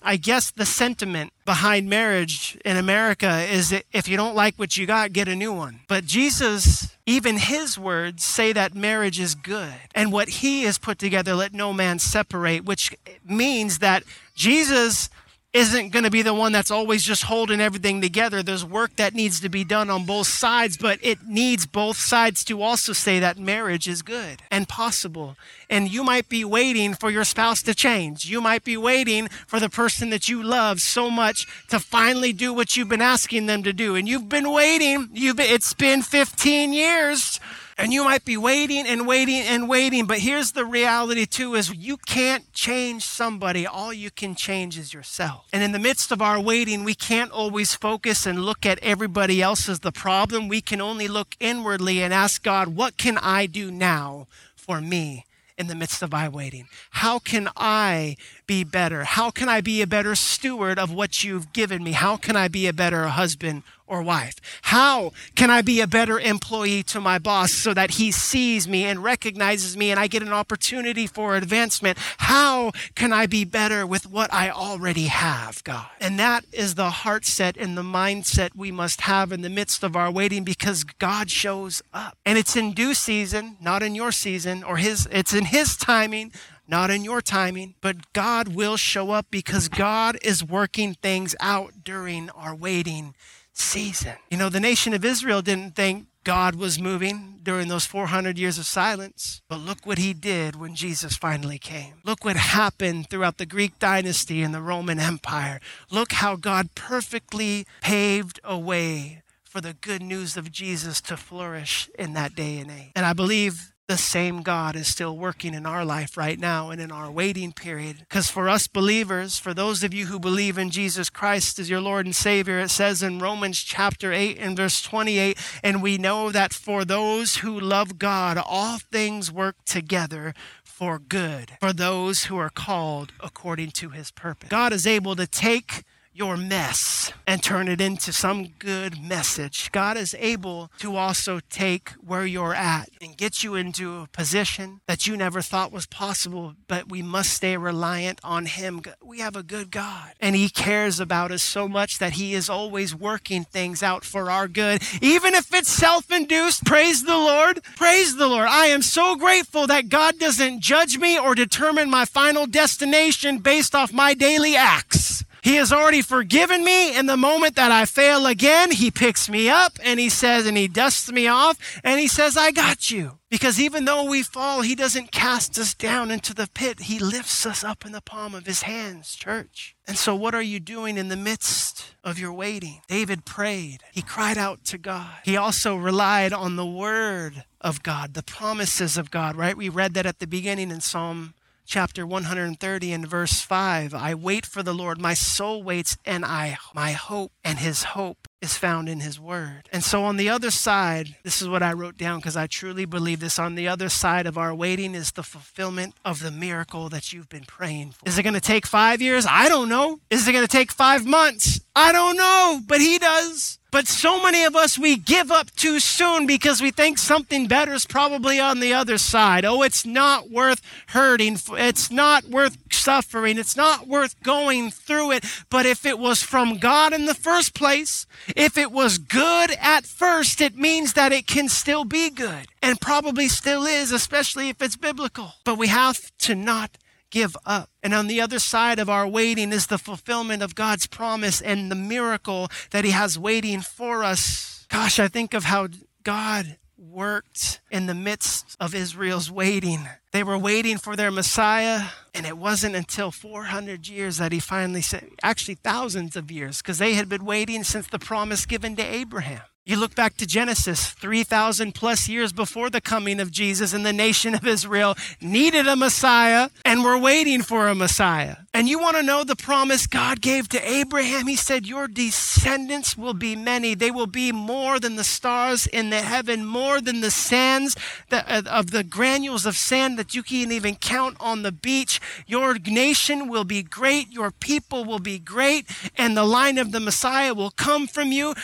I 0.02 0.16
guess 0.16 0.50
the 0.50 0.64
sentiment 0.64 1.32
behind 1.44 1.90
marriage 1.90 2.58
in 2.64 2.76
America 2.76 3.42
is 3.42 3.68
that 3.70 3.84
if 3.92 4.08
you 4.08 4.16
don't 4.16 4.34
like 4.34 4.56
what 4.56 4.76
you 4.76 4.86
got, 4.86 5.12
get 5.12 5.28
a 5.28 5.36
new 5.36 5.52
one. 5.52 5.80
But 5.88 6.06
Jesus, 6.06 6.96
even 7.04 7.36
his 7.36 7.78
words 7.78 8.24
say 8.24 8.52
that 8.54 8.74
marriage 8.74 9.20
is 9.20 9.34
good. 9.34 9.74
And 9.94 10.10
what 10.10 10.28
he 10.28 10.62
has 10.62 10.78
put 10.78 10.98
together, 10.98 11.34
let 11.34 11.52
no 11.52 11.74
man 11.74 11.98
separate, 11.98 12.64
which 12.64 12.96
means 13.26 13.80
that 13.80 14.04
Jesus 14.34 15.10
isn't 15.52 15.90
going 15.90 16.04
to 16.04 16.10
be 16.10 16.22
the 16.22 16.32
one 16.32 16.52
that's 16.52 16.70
always 16.70 17.02
just 17.02 17.24
holding 17.24 17.60
everything 17.60 18.00
together. 18.00 18.40
There's 18.40 18.64
work 18.64 18.94
that 18.96 19.14
needs 19.14 19.40
to 19.40 19.48
be 19.48 19.64
done 19.64 19.90
on 19.90 20.06
both 20.06 20.28
sides, 20.28 20.76
but 20.76 21.00
it 21.02 21.26
needs 21.26 21.66
both 21.66 21.96
sides 21.96 22.44
to 22.44 22.62
also 22.62 22.92
say 22.92 23.18
that 23.18 23.36
marriage 23.36 23.88
is 23.88 24.02
good 24.02 24.42
and 24.50 24.68
possible. 24.68 25.36
And 25.68 25.90
you 25.90 26.04
might 26.04 26.28
be 26.28 26.44
waiting 26.44 26.94
for 26.94 27.10
your 27.10 27.24
spouse 27.24 27.62
to 27.62 27.74
change. 27.74 28.26
You 28.26 28.40
might 28.40 28.62
be 28.62 28.76
waiting 28.76 29.28
for 29.48 29.58
the 29.58 29.68
person 29.68 30.10
that 30.10 30.28
you 30.28 30.40
love 30.40 30.80
so 30.80 31.10
much 31.10 31.48
to 31.68 31.80
finally 31.80 32.32
do 32.32 32.54
what 32.54 32.76
you've 32.76 32.88
been 32.88 33.02
asking 33.02 33.46
them 33.46 33.64
to 33.64 33.72
do. 33.72 33.96
And 33.96 34.08
you've 34.08 34.28
been 34.28 34.52
waiting. 34.52 35.08
You've 35.12 35.36
been, 35.36 35.52
it's 35.52 35.74
been 35.74 36.02
15 36.02 36.72
years 36.72 37.40
and 37.80 37.92
you 37.94 38.04
might 38.04 38.24
be 38.26 38.36
waiting 38.36 38.86
and 38.86 39.06
waiting 39.06 39.40
and 39.40 39.68
waiting, 39.68 40.04
but 40.04 40.18
here's 40.18 40.52
the 40.52 40.66
reality 40.66 41.24
too 41.24 41.54
is 41.54 41.74
you 41.74 41.96
can't 41.96 42.52
change 42.52 43.04
somebody. 43.04 43.66
All 43.66 43.92
you 43.92 44.10
can 44.10 44.34
change 44.34 44.78
is 44.78 44.92
yourself. 44.92 45.48
And 45.52 45.62
in 45.62 45.72
the 45.72 45.78
midst 45.78 46.12
of 46.12 46.20
our 46.20 46.38
waiting, 46.38 46.84
we 46.84 46.94
can't 46.94 47.30
always 47.30 47.74
focus 47.74 48.26
and 48.26 48.44
look 48.44 48.66
at 48.66 48.78
everybody 48.80 49.40
else 49.40 49.68
as 49.68 49.80
the 49.80 49.92
problem. 49.92 50.48
We 50.48 50.60
can 50.60 50.80
only 50.80 51.08
look 51.08 51.36
inwardly 51.40 52.02
and 52.02 52.12
ask 52.12 52.42
God, 52.42 52.68
what 52.68 52.98
can 52.98 53.16
I 53.18 53.46
do 53.46 53.70
now 53.70 54.26
for 54.54 54.80
me? 54.80 55.24
in 55.58 55.66
the 55.66 55.74
midst 55.74 56.00
of 56.00 56.10
my 56.10 56.26
waiting? 56.26 56.66
How 56.88 57.18
can 57.18 57.50
I 57.54 58.16
be 58.46 58.64
better? 58.64 59.04
How 59.04 59.30
can 59.30 59.46
I 59.46 59.60
be 59.60 59.82
a 59.82 59.86
better 59.86 60.14
steward 60.14 60.78
of 60.78 60.90
what 60.90 61.22
you've 61.22 61.52
given 61.52 61.84
me? 61.84 61.92
How 61.92 62.16
can 62.16 62.34
I 62.34 62.48
be 62.48 62.66
a 62.66 62.72
better 62.72 63.08
husband 63.08 63.62
or 63.90 64.02
wife? 64.02 64.36
How 64.62 65.12
can 65.34 65.50
I 65.50 65.60
be 65.60 65.80
a 65.80 65.86
better 65.86 66.18
employee 66.18 66.82
to 66.84 67.00
my 67.00 67.18
boss 67.18 67.52
so 67.52 67.74
that 67.74 67.92
he 67.92 68.12
sees 68.12 68.66
me 68.68 68.84
and 68.84 69.02
recognizes 69.02 69.76
me 69.76 69.90
and 69.90 69.98
I 69.98 70.06
get 70.06 70.22
an 70.22 70.32
opportunity 70.32 71.06
for 71.06 71.34
advancement? 71.34 71.98
How 72.18 72.70
can 72.94 73.12
I 73.12 73.26
be 73.26 73.44
better 73.44 73.86
with 73.86 74.06
what 74.06 74.32
I 74.32 74.48
already 74.48 75.06
have, 75.06 75.62
God? 75.64 75.88
And 76.00 76.18
that 76.18 76.44
is 76.52 76.76
the 76.76 76.90
heart 76.90 77.26
set 77.26 77.56
and 77.56 77.76
the 77.76 77.82
mindset 77.82 78.54
we 78.54 78.70
must 78.70 79.02
have 79.02 79.32
in 79.32 79.42
the 79.42 79.50
midst 79.50 79.82
of 79.82 79.96
our 79.96 80.10
waiting 80.10 80.44
because 80.44 80.84
God 80.84 81.28
shows 81.30 81.82
up. 81.92 82.16
And 82.24 82.38
it's 82.38 82.56
in 82.56 82.72
due 82.72 82.94
season, 82.94 83.56
not 83.60 83.82
in 83.82 83.94
your 83.94 84.12
season 84.12 84.62
or 84.62 84.76
his, 84.76 85.08
it's 85.10 85.34
in 85.34 85.46
his 85.46 85.76
timing, 85.76 86.32
not 86.70 86.88
in 86.88 87.02
your 87.02 87.20
timing, 87.20 87.74
but 87.80 88.12
God 88.12 88.48
will 88.54 88.76
show 88.76 89.10
up 89.10 89.26
because 89.30 89.68
God 89.68 90.16
is 90.22 90.44
working 90.44 90.94
things 90.94 91.34
out 91.40 91.72
during 91.82 92.30
our 92.30 92.54
waiting 92.54 93.14
season. 93.52 94.14
You 94.30 94.36
know, 94.36 94.48
the 94.48 94.60
nation 94.60 94.94
of 94.94 95.04
Israel 95.04 95.42
didn't 95.42 95.74
think 95.76 96.06
God 96.22 96.54
was 96.54 96.78
moving 96.78 97.40
during 97.42 97.68
those 97.68 97.86
400 97.86 98.38
years 98.38 98.58
of 98.58 98.66
silence. 98.66 99.40
But 99.48 99.60
look 99.60 99.86
what 99.86 99.98
he 99.98 100.12
did 100.12 100.56
when 100.56 100.74
Jesus 100.74 101.16
finally 101.16 101.58
came. 101.58 101.94
Look 102.04 102.24
what 102.24 102.36
happened 102.36 103.08
throughout 103.08 103.38
the 103.38 103.46
Greek 103.46 103.78
dynasty 103.78 104.42
and 104.42 104.54
the 104.54 104.60
Roman 104.60 105.00
Empire. 105.00 105.60
Look 105.90 106.12
how 106.12 106.36
God 106.36 106.74
perfectly 106.74 107.66
paved 107.80 108.38
a 108.44 108.58
way 108.58 109.22
for 109.44 109.60
the 109.60 109.74
good 109.74 110.02
news 110.02 110.36
of 110.36 110.52
Jesus 110.52 111.00
to 111.00 111.16
flourish 111.16 111.88
in 111.98 112.12
that 112.12 112.34
day 112.34 112.58
and 112.58 112.70
age. 112.70 112.92
And 112.94 113.04
I 113.04 113.14
believe 113.14 113.69
the 113.90 113.98
same 113.98 114.42
God 114.42 114.76
is 114.76 114.86
still 114.86 115.16
working 115.16 115.52
in 115.52 115.66
our 115.66 115.84
life 115.84 116.16
right 116.16 116.38
now 116.38 116.70
and 116.70 116.80
in 116.80 116.92
our 116.92 117.10
waiting 117.10 117.50
period. 117.50 117.96
Because 117.98 118.30
for 118.30 118.48
us 118.48 118.68
believers, 118.68 119.36
for 119.36 119.52
those 119.52 119.82
of 119.82 119.92
you 119.92 120.06
who 120.06 120.20
believe 120.20 120.56
in 120.58 120.70
Jesus 120.70 121.10
Christ 121.10 121.58
as 121.58 121.68
your 121.68 121.80
Lord 121.80 122.06
and 122.06 122.14
Savior, 122.14 122.60
it 122.60 122.70
says 122.70 123.02
in 123.02 123.18
Romans 123.18 123.58
chapter 123.58 124.12
8 124.12 124.38
and 124.38 124.56
verse 124.56 124.80
28, 124.80 125.36
and 125.64 125.82
we 125.82 125.98
know 125.98 126.30
that 126.30 126.52
for 126.52 126.84
those 126.84 127.38
who 127.38 127.58
love 127.58 127.98
God, 127.98 128.38
all 128.38 128.78
things 128.78 129.32
work 129.32 129.56
together 129.64 130.34
for 130.62 131.00
good, 131.00 131.58
for 131.58 131.72
those 131.72 132.26
who 132.26 132.36
are 132.38 132.48
called 132.48 133.12
according 133.18 133.72
to 133.72 133.88
his 133.88 134.12
purpose. 134.12 134.50
God 134.50 134.72
is 134.72 134.86
able 134.86 135.16
to 135.16 135.26
take 135.26 135.82
your 136.12 136.36
mess 136.36 137.12
and 137.26 137.42
turn 137.42 137.68
it 137.68 137.80
into 137.80 138.12
some 138.12 138.48
good 138.58 139.00
message. 139.00 139.70
God 139.70 139.96
is 139.96 140.14
able 140.18 140.70
to 140.78 140.96
also 140.96 141.40
take 141.48 141.90
where 141.90 142.26
you're 142.26 142.54
at 142.54 142.88
and 143.00 143.16
get 143.16 143.44
you 143.44 143.54
into 143.54 144.00
a 144.00 144.08
position 144.08 144.80
that 144.86 145.06
you 145.06 145.16
never 145.16 145.40
thought 145.40 145.70
was 145.70 145.86
possible, 145.86 146.54
but 146.66 146.88
we 146.88 147.00
must 147.00 147.32
stay 147.32 147.56
reliant 147.56 148.20
on 148.24 148.46
Him. 148.46 148.82
We 149.02 149.20
have 149.20 149.36
a 149.36 149.44
good 149.44 149.70
God, 149.70 150.12
and 150.20 150.34
He 150.34 150.48
cares 150.48 150.98
about 150.98 151.30
us 151.30 151.42
so 151.42 151.68
much 151.68 151.98
that 151.98 152.14
He 152.14 152.34
is 152.34 152.50
always 152.50 152.94
working 152.94 153.44
things 153.44 153.82
out 153.82 154.04
for 154.04 154.30
our 154.30 154.48
good, 154.48 154.82
even 155.00 155.34
if 155.34 155.54
it's 155.54 155.70
self 155.70 156.10
induced. 156.10 156.64
Praise 156.64 157.04
the 157.04 157.16
Lord. 157.16 157.62
Praise 157.76 158.16
the 158.16 158.28
Lord. 158.28 158.48
I 158.48 158.66
am 158.66 158.82
so 158.82 159.14
grateful 159.14 159.68
that 159.68 159.88
God 159.88 160.18
doesn't 160.18 160.60
judge 160.60 160.98
me 160.98 161.18
or 161.18 161.34
determine 161.34 161.88
my 161.88 162.04
final 162.04 162.46
destination 162.46 163.38
based 163.38 163.74
off 163.74 163.92
my 163.92 164.14
daily 164.14 164.56
acts. 164.56 165.24
He 165.42 165.56
has 165.56 165.72
already 165.72 166.02
forgiven 166.02 166.64
me. 166.64 166.96
In 166.96 167.06
the 167.06 167.16
moment 167.16 167.56
that 167.56 167.72
I 167.72 167.84
fail 167.84 168.26
again, 168.26 168.70
He 168.70 168.90
picks 168.90 169.28
me 169.28 169.48
up 169.48 169.78
and 169.82 169.98
He 169.98 170.08
says, 170.08 170.46
and 170.46 170.56
He 170.56 170.68
dusts 170.68 171.10
me 171.10 171.26
off 171.26 171.58
and 171.82 172.00
He 172.00 172.08
says, 172.08 172.36
I 172.36 172.50
got 172.50 172.90
you. 172.90 173.18
Because 173.30 173.60
even 173.60 173.84
though 173.84 174.04
we 174.10 174.22
fall, 174.22 174.62
He 174.62 174.74
doesn't 174.74 175.12
cast 175.12 175.58
us 175.58 175.72
down 175.74 176.10
into 176.10 176.34
the 176.34 176.48
pit. 176.52 176.80
He 176.80 176.98
lifts 176.98 177.46
us 177.46 177.62
up 177.62 177.86
in 177.86 177.92
the 177.92 178.00
palm 178.00 178.34
of 178.34 178.46
His 178.46 178.62
hands, 178.62 179.14
church. 179.14 179.76
And 179.86 179.96
so, 179.96 180.14
what 180.14 180.34
are 180.34 180.42
you 180.42 180.60
doing 180.60 180.96
in 180.96 181.08
the 181.08 181.16
midst 181.16 181.94
of 182.04 182.18
your 182.18 182.32
waiting? 182.32 182.80
David 182.88 183.24
prayed. 183.24 183.78
He 183.92 184.02
cried 184.02 184.38
out 184.38 184.64
to 184.66 184.78
God. 184.78 185.18
He 185.24 185.36
also 185.36 185.76
relied 185.76 186.32
on 186.32 186.56
the 186.56 186.66
word 186.66 187.44
of 187.60 187.82
God, 187.82 188.14
the 188.14 188.22
promises 188.22 188.96
of 188.96 189.10
God, 189.10 189.36
right? 189.36 189.56
We 189.56 189.68
read 189.68 189.94
that 189.94 190.06
at 190.06 190.18
the 190.18 190.26
beginning 190.26 190.70
in 190.70 190.80
Psalm 190.80 191.34
chapter 191.70 192.04
130 192.04 192.92
and 192.92 193.06
verse 193.06 193.42
5 193.42 193.94
i 193.94 194.12
wait 194.12 194.44
for 194.44 194.60
the 194.60 194.74
lord. 194.74 195.00
My 195.00 195.14
soul 195.14 195.62
waits 195.62 195.96
and 196.04 196.24
i 196.24 196.58
my 196.74 196.90
hope 196.90 197.30
and 197.44 197.60
his 197.60 197.84
hope 197.94 198.26
is 198.42 198.56
found 198.56 198.88
in 198.88 199.00
his 199.00 199.20
word. 199.20 199.68
And 199.70 199.84
so 199.84 200.02
on 200.02 200.16
the 200.16 200.28
other 200.28 200.50
side 200.50 201.14
this 201.22 201.40
is 201.40 201.48
what 201.48 201.62
i 201.62 201.72
wrote 201.72 201.96
down 201.96 202.18
because 202.18 202.36
i 202.36 202.48
truly 202.48 202.86
believe 202.86 203.20
this 203.20 203.38
on 203.38 203.54
the 203.54 203.68
other 203.68 203.88
side 203.88 204.26
of 204.26 204.36
our 204.36 204.52
waiting 204.52 204.96
is 204.96 205.12
the 205.12 205.22
fulfillment 205.22 205.94
of 206.04 206.18
the 206.24 206.32
miracle 206.32 206.88
that 206.88 207.12
you've 207.12 207.28
been 207.28 207.44
praying 207.44 207.92
for. 207.92 208.08
Is 208.08 208.18
it 208.18 208.24
going 208.24 208.34
to 208.34 208.40
take 208.40 208.66
five 208.66 209.00
years? 209.00 209.24
I 209.24 209.48
don't 209.48 209.68
know. 209.68 210.00
Is 210.10 210.26
it 210.26 210.32
going 210.32 210.44
to 210.44 210.50
take 210.50 210.72
five 210.72 211.06
months? 211.06 211.60
I 211.76 211.92
don't 211.92 212.16
know 212.16 212.60
but 212.66 212.80
he 212.80 212.98
does 212.98 213.59
but 213.70 213.86
so 213.86 214.22
many 214.22 214.44
of 214.44 214.56
us, 214.56 214.78
we 214.78 214.96
give 214.96 215.30
up 215.30 215.50
too 215.52 215.80
soon 215.80 216.26
because 216.26 216.60
we 216.60 216.70
think 216.70 216.98
something 216.98 217.46
better 217.46 217.72
is 217.72 217.86
probably 217.86 218.40
on 218.40 218.60
the 218.60 218.72
other 218.72 218.98
side. 218.98 219.44
Oh, 219.44 219.62
it's 219.62 219.86
not 219.86 220.30
worth 220.30 220.60
hurting. 220.88 221.38
It's 221.52 221.90
not 221.90 222.24
worth 222.24 222.58
suffering. 222.72 223.38
It's 223.38 223.56
not 223.56 223.86
worth 223.86 224.20
going 224.22 224.70
through 224.70 225.12
it. 225.12 225.24
But 225.50 225.66
if 225.66 225.86
it 225.86 225.98
was 225.98 226.22
from 226.22 226.58
God 226.58 226.92
in 226.92 227.06
the 227.06 227.14
first 227.14 227.54
place, 227.54 228.06
if 228.36 228.58
it 228.58 228.72
was 228.72 228.98
good 228.98 229.52
at 229.60 229.84
first, 229.84 230.40
it 230.40 230.56
means 230.56 230.94
that 230.94 231.12
it 231.12 231.26
can 231.26 231.48
still 231.48 231.84
be 231.84 232.10
good 232.10 232.46
and 232.62 232.80
probably 232.80 233.28
still 233.28 233.64
is, 233.64 233.92
especially 233.92 234.48
if 234.48 234.60
it's 234.60 234.76
biblical. 234.76 235.34
But 235.44 235.58
we 235.58 235.68
have 235.68 236.10
to 236.18 236.34
not 236.34 236.76
give 237.10 237.36
up. 237.44 237.70
And 237.82 237.92
on 237.94 238.06
the 238.06 238.20
other 238.20 238.38
side 238.38 238.78
of 238.78 238.88
our 238.88 239.06
waiting 239.06 239.52
is 239.52 239.66
the 239.66 239.78
fulfillment 239.78 240.42
of 240.42 240.54
God's 240.54 240.86
promise 240.86 241.40
and 241.40 241.70
the 241.70 241.76
miracle 241.76 242.48
that 242.70 242.84
He 242.84 242.90
has 242.92 243.18
waiting 243.18 243.60
for 243.60 244.04
us. 244.04 244.66
Gosh, 244.68 244.98
I 244.98 245.08
think 245.08 245.34
of 245.34 245.44
how 245.44 245.68
God 246.02 246.56
worked 246.78 247.60
in 247.70 247.86
the 247.86 247.94
midst 247.94 248.56
of 248.58 248.74
Israel's 248.74 249.30
waiting. 249.30 249.88
They 250.12 250.22
were 250.22 250.38
waiting 250.38 250.78
for 250.78 250.96
their 250.96 251.10
Messiah, 251.10 251.88
and 252.14 252.26
it 252.26 252.38
wasn't 252.38 252.74
until 252.74 253.10
400 253.10 253.86
years 253.86 254.16
that 254.16 254.32
he 254.32 254.40
finally 254.40 254.82
said, 254.82 255.10
actually, 255.22 255.56
thousands 255.56 256.16
of 256.16 256.30
years, 256.30 256.62
because 256.62 256.78
they 256.78 256.94
had 256.94 257.08
been 257.08 257.24
waiting 257.24 257.64
since 257.64 257.86
the 257.86 257.98
promise 257.98 258.46
given 258.46 258.76
to 258.76 258.82
Abraham. 258.82 259.42
You 259.70 259.76
look 259.76 259.94
back 259.94 260.16
to 260.16 260.26
Genesis, 260.26 260.90
3,000 260.90 261.76
plus 261.76 262.08
years 262.08 262.32
before 262.32 262.70
the 262.70 262.80
coming 262.80 263.20
of 263.20 263.30
Jesus, 263.30 263.72
and 263.72 263.86
the 263.86 263.92
nation 263.92 264.34
of 264.34 264.44
Israel 264.44 264.96
needed 265.20 265.68
a 265.68 265.76
Messiah 265.76 266.50
and 266.64 266.82
were 266.82 266.98
waiting 266.98 267.40
for 267.40 267.68
a 267.68 267.74
Messiah. 267.76 268.38
And 268.52 268.68
you 268.68 268.80
want 268.80 268.96
to 268.96 269.04
know 269.04 269.22
the 269.22 269.36
promise 269.36 269.86
God 269.86 270.20
gave 270.20 270.48
to 270.48 270.68
Abraham? 270.68 271.28
He 271.28 271.36
said, 271.36 271.68
Your 271.68 271.86
descendants 271.86 272.98
will 272.98 273.14
be 273.14 273.36
many. 273.36 273.76
They 273.76 273.92
will 273.92 274.08
be 274.08 274.32
more 274.32 274.80
than 274.80 274.96
the 274.96 275.04
stars 275.04 275.68
in 275.68 275.90
the 275.90 276.02
heaven, 276.02 276.44
more 276.44 276.80
than 276.80 277.00
the 277.00 277.12
sands 277.12 277.76
that, 278.08 278.28
uh, 278.28 278.42
of 278.50 278.72
the 278.72 278.82
granules 278.82 279.46
of 279.46 279.56
sand 279.56 280.00
that 280.00 280.16
you 280.16 280.24
can't 280.24 280.50
even 280.50 280.74
count 280.74 281.16
on 281.20 281.42
the 281.42 281.52
beach. 281.52 282.00
Your 282.26 282.58
nation 282.58 283.28
will 283.28 283.44
be 283.44 283.62
great. 283.62 284.10
Your 284.10 284.32
people 284.32 284.84
will 284.84 284.98
be 284.98 285.20
great. 285.20 285.68
And 285.96 286.16
the 286.16 286.24
line 286.24 286.58
of 286.58 286.72
the 286.72 286.80
Messiah 286.80 287.34
will 287.34 287.52
come 287.52 287.86
from 287.86 288.10
you. 288.10 288.34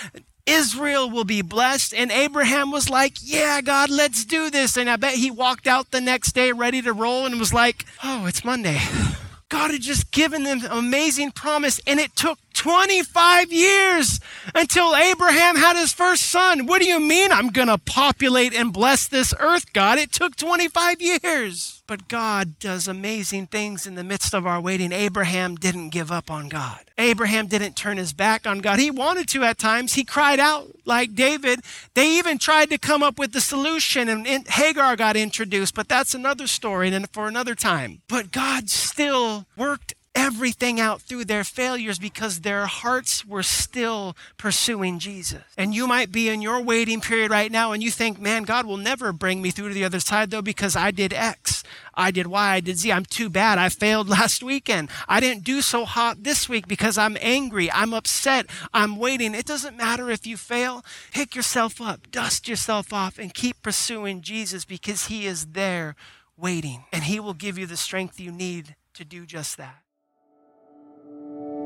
Israel 0.46 1.10
will 1.10 1.24
be 1.24 1.42
blessed. 1.42 1.92
And 1.92 2.10
Abraham 2.10 2.70
was 2.70 2.88
like, 2.88 3.16
Yeah, 3.20 3.60
God, 3.60 3.90
let's 3.90 4.24
do 4.24 4.50
this. 4.50 4.76
And 4.76 4.88
I 4.88 4.96
bet 4.96 5.14
he 5.14 5.30
walked 5.30 5.66
out 5.66 5.90
the 5.90 6.00
next 6.00 6.32
day 6.32 6.52
ready 6.52 6.80
to 6.82 6.92
roll 6.92 7.26
and 7.26 7.38
was 7.38 7.52
like, 7.52 7.84
Oh, 8.02 8.26
it's 8.26 8.44
Monday. 8.44 8.78
God 9.48 9.70
had 9.70 9.82
just 9.82 10.10
given 10.10 10.42
them 10.42 10.64
an 10.64 10.72
amazing 10.72 11.30
promise, 11.30 11.80
and 11.86 12.00
it 12.00 12.16
took 12.16 12.38
25 12.56 13.52
years 13.52 14.18
until 14.54 14.96
Abraham 14.96 15.56
had 15.56 15.76
his 15.76 15.92
first 15.92 16.24
son. 16.24 16.66
What 16.66 16.80
do 16.80 16.88
you 16.88 16.98
mean 16.98 17.30
I'm 17.30 17.50
going 17.50 17.68
to 17.68 17.78
populate 17.78 18.54
and 18.54 18.72
bless 18.72 19.06
this 19.06 19.34
earth, 19.38 19.72
God? 19.72 19.98
It 19.98 20.10
took 20.10 20.36
25 20.36 21.00
years. 21.00 21.82
But 21.86 22.08
God 22.08 22.58
does 22.58 22.88
amazing 22.88 23.46
things 23.46 23.86
in 23.86 23.94
the 23.94 24.02
midst 24.02 24.34
of 24.34 24.44
our 24.44 24.60
waiting. 24.60 24.90
Abraham 24.90 25.54
didn't 25.54 25.90
give 25.90 26.10
up 26.10 26.32
on 26.32 26.48
God. 26.48 26.80
Abraham 26.98 27.46
didn't 27.46 27.76
turn 27.76 27.96
his 27.96 28.12
back 28.12 28.44
on 28.44 28.58
God. 28.58 28.80
He 28.80 28.90
wanted 28.90 29.28
to 29.28 29.44
at 29.44 29.58
times. 29.58 29.94
He 29.94 30.02
cried 30.02 30.40
out 30.40 30.66
like 30.84 31.14
David. 31.14 31.60
They 31.94 32.18
even 32.18 32.38
tried 32.38 32.70
to 32.70 32.78
come 32.78 33.04
up 33.04 33.18
with 33.18 33.32
the 33.32 33.40
solution, 33.40 34.08
and 34.08 34.48
Hagar 34.48 34.96
got 34.96 35.16
introduced, 35.16 35.74
but 35.74 35.88
that's 35.88 36.14
another 36.14 36.48
story 36.48 36.92
and 36.92 37.08
for 37.10 37.28
another 37.28 37.54
time. 37.54 38.02
But 38.08 38.32
God 38.32 38.68
still 38.68 39.46
worked 39.56 39.94
everything 40.16 40.80
out 40.80 41.02
through 41.02 41.26
their 41.26 41.44
failures 41.44 41.98
because 41.98 42.40
their 42.40 42.66
hearts 42.66 43.24
were 43.24 43.42
still 43.42 44.16
pursuing 44.38 44.98
Jesus. 44.98 45.42
And 45.56 45.74
you 45.74 45.86
might 45.86 46.10
be 46.10 46.30
in 46.30 46.40
your 46.40 46.60
waiting 46.62 47.02
period 47.02 47.30
right 47.30 47.52
now 47.52 47.72
and 47.72 47.82
you 47.82 47.90
think, 47.90 48.18
man, 48.18 48.44
God 48.44 48.64
will 48.64 48.78
never 48.78 49.12
bring 49.12 49.42
me 49.42 49.50
through 49.50 49.68
to 49.68 49.74
the 49.74 49.84
other 49.84 50.00
side 50.00 50.30
though 50.30 50.42
because 50.42 50.74
I 50.74 50.90
did 50.90 51.12
X. 51.12 51.62
I 51.94 52.10
did 52.10 52.26
Y, 52.26 52.54
I 52.54 52.60
did 52.60 52.78
Z. 52.78 52.90
I'm 52.92 53.04
too 53.04 53.28
bad. 53.28 53.58
I 53.58 53.68
failed 53.68 54.08
last 54.18 54.42
weekend. 54.42 54.88
I 55.06 55.20
didn't 55.20 55.44
do 55.44 55.60
so 55.60 55.84
hot 55.84 56.24
this 56.24 56.48
week 56.48 56.66
because 56.66 56.96
I'm 56.96 57.16
angry. 57.20 57.70
I'm 57.70 57.92
upset. 57.92 58.46
I'm 58.72 58.96
waiting. 58.96 59.34
It 59.34 59.46
doesn't 59.46 59.76
matter 59.76 60.10
if 60.10 60.26
you 60.26 60.36
fail. 60.36 60.84
Pick 61.12 61.36
yourself 61.36 61.80
up, 61.80 62.10
dust 62.10 62.48
yourself 62.48 62.92
off, 62.92 63.18
and 63.18 63.34
keep 63.34 63.62
pursuing 63.62 64.22
Jesus 64.22 64.64
because 64.64 65.06
He 65.06 65.26
is 65.26 65.46
there 65.46 65.94
waiting. 66.36 66.84
And 66.92 67.04
He 67.04 67.20
will 67.20 67.34
give 67.34 67.58
you 67.58 67.66
the 67.66 67.76
strength 67.76 68.18
you 68.18 68.32
need 68.32 68.76
to 68.94 69.04
do 69.04 69.26
just 69.26 69.56
that. 69.58 69.85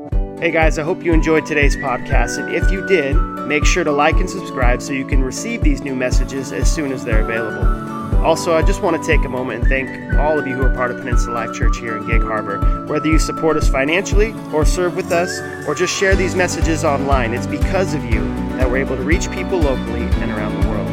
Hey 0.09 0.49
guys, 0.49 0.79
I 0.79 0.83
hope 0.83 1.03
you 1.03 1.13
enjoyed 1.13 1.45
today's 1.45 1.75
podcast. 1.75 2.39
And 2.39 2.55
if 2.55 2.71
you 2.71 2.85
did, 2.87 3.15
make 3.45 3.65
sure 3.65 3.83
to 3.83 3.91
like 3.91 4.15
and 4.15 4.27
subscribe 4.27 4.81
so 4.81 4.93
you 4.93 5.05
can 5.05 5.23
receive 5.23 5.61
these 5.61 5.81
new 5.81 5.95
messages 5.95 6.51
as 6.51 6.73
soon 6.73 6.91
as 6.91 7.05
they're 7.05 7.21
available. 7.21 8.25
Also, 8.25 8.55
I 8.55 8.63
just 8.63 8.81
want 8.81 8.99
to 8.99 9.07
take 9.07 9.23
a 9.25 9.29
moment 9.29 9.61
and 9.61 9.69
thank 9.69 10.15
all 10.15 10.39
of 10.39 10.47
you 10.47 10.55
who 10.55 10.63
are 10.63 10.73
part 10.73 10.89
of 10.89 10.97
Peninsula 10.97 11.35
Life 11.35 11.53
Church 11.53 11.77
here 11.77 11.97
in 11.97 12.07
Gig 12.07 12.23
Harbor. 12.23 12.85
Whether 12.87 13.07
you 13.07 13.19
support 13.19 13.57
us 13.57 13.69
financially 13.69 14.33
or 14.51 14.65
serve 14.65 14.95
with 14.95 15.11
us 15.11 15.39
or 15.67 15.75
just 15.75 15.95
share 15.95 16.15
these 16.15 16.35
messages 16.35 16.83
online, 16.83 17.35
it's 17.35 17.47
because 17.47 17.93
of 17.93 18.03
you 18.03 18.21
that 18.57 18.67
we're 18.67 18.77
able 18.77 18.95
to 18.95 19.03
reach 19.03 19.29
people 19.31 19.59
locally 19.59 20.01
and 20.01 20.31
around 20.31 20.59
the 20.59 20.67
world. 20.67 20.87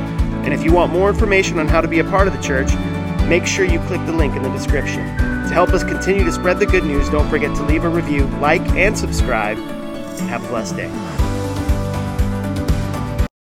And 0.45 0.53
if 0.53 0.63
you 0.63 0.73
want 0.73 0.93
more 0.93 1.09
information 1.09 1.59
on 1.59 1.69
how 1.69 1.81
to 1.81 1.89
be 1.89 2.01
a 2.01 2.05
part 2.05 2.29
of 2.29 2.37
the 2.37 2.43
church, 2.43 2.71
make 3.29 3.47
sure 3.47 3.65
you 3.65 3.79
click 3.81 4.05
the 4.07 4.13
link 4.13 4.35
in 4.35 4.43
the 4.43 4.51
description. 4.51 5.05
To 5.19 5.51
help 5.53 5.71
us 5.71 5.85
continue 5.85 6.25
to 6.25 6.33
spread 6.33 6.59
the 6.59 6.67
good 6.67 6.85
news, 6.85 7.09
don't 7.11 7.29
forget 7.29 7.55
to 7.57 7.63
leave 7.65 7.85
a 7.85 7.89
review, 7.89 8.27
like, 8.41 8.67
and 8.71 8.97
subscribe. 8.97 9.59
Have 10.29 10.45
a 10.45 10.49
blessed 10.49 10.77
day. 10.77 11.18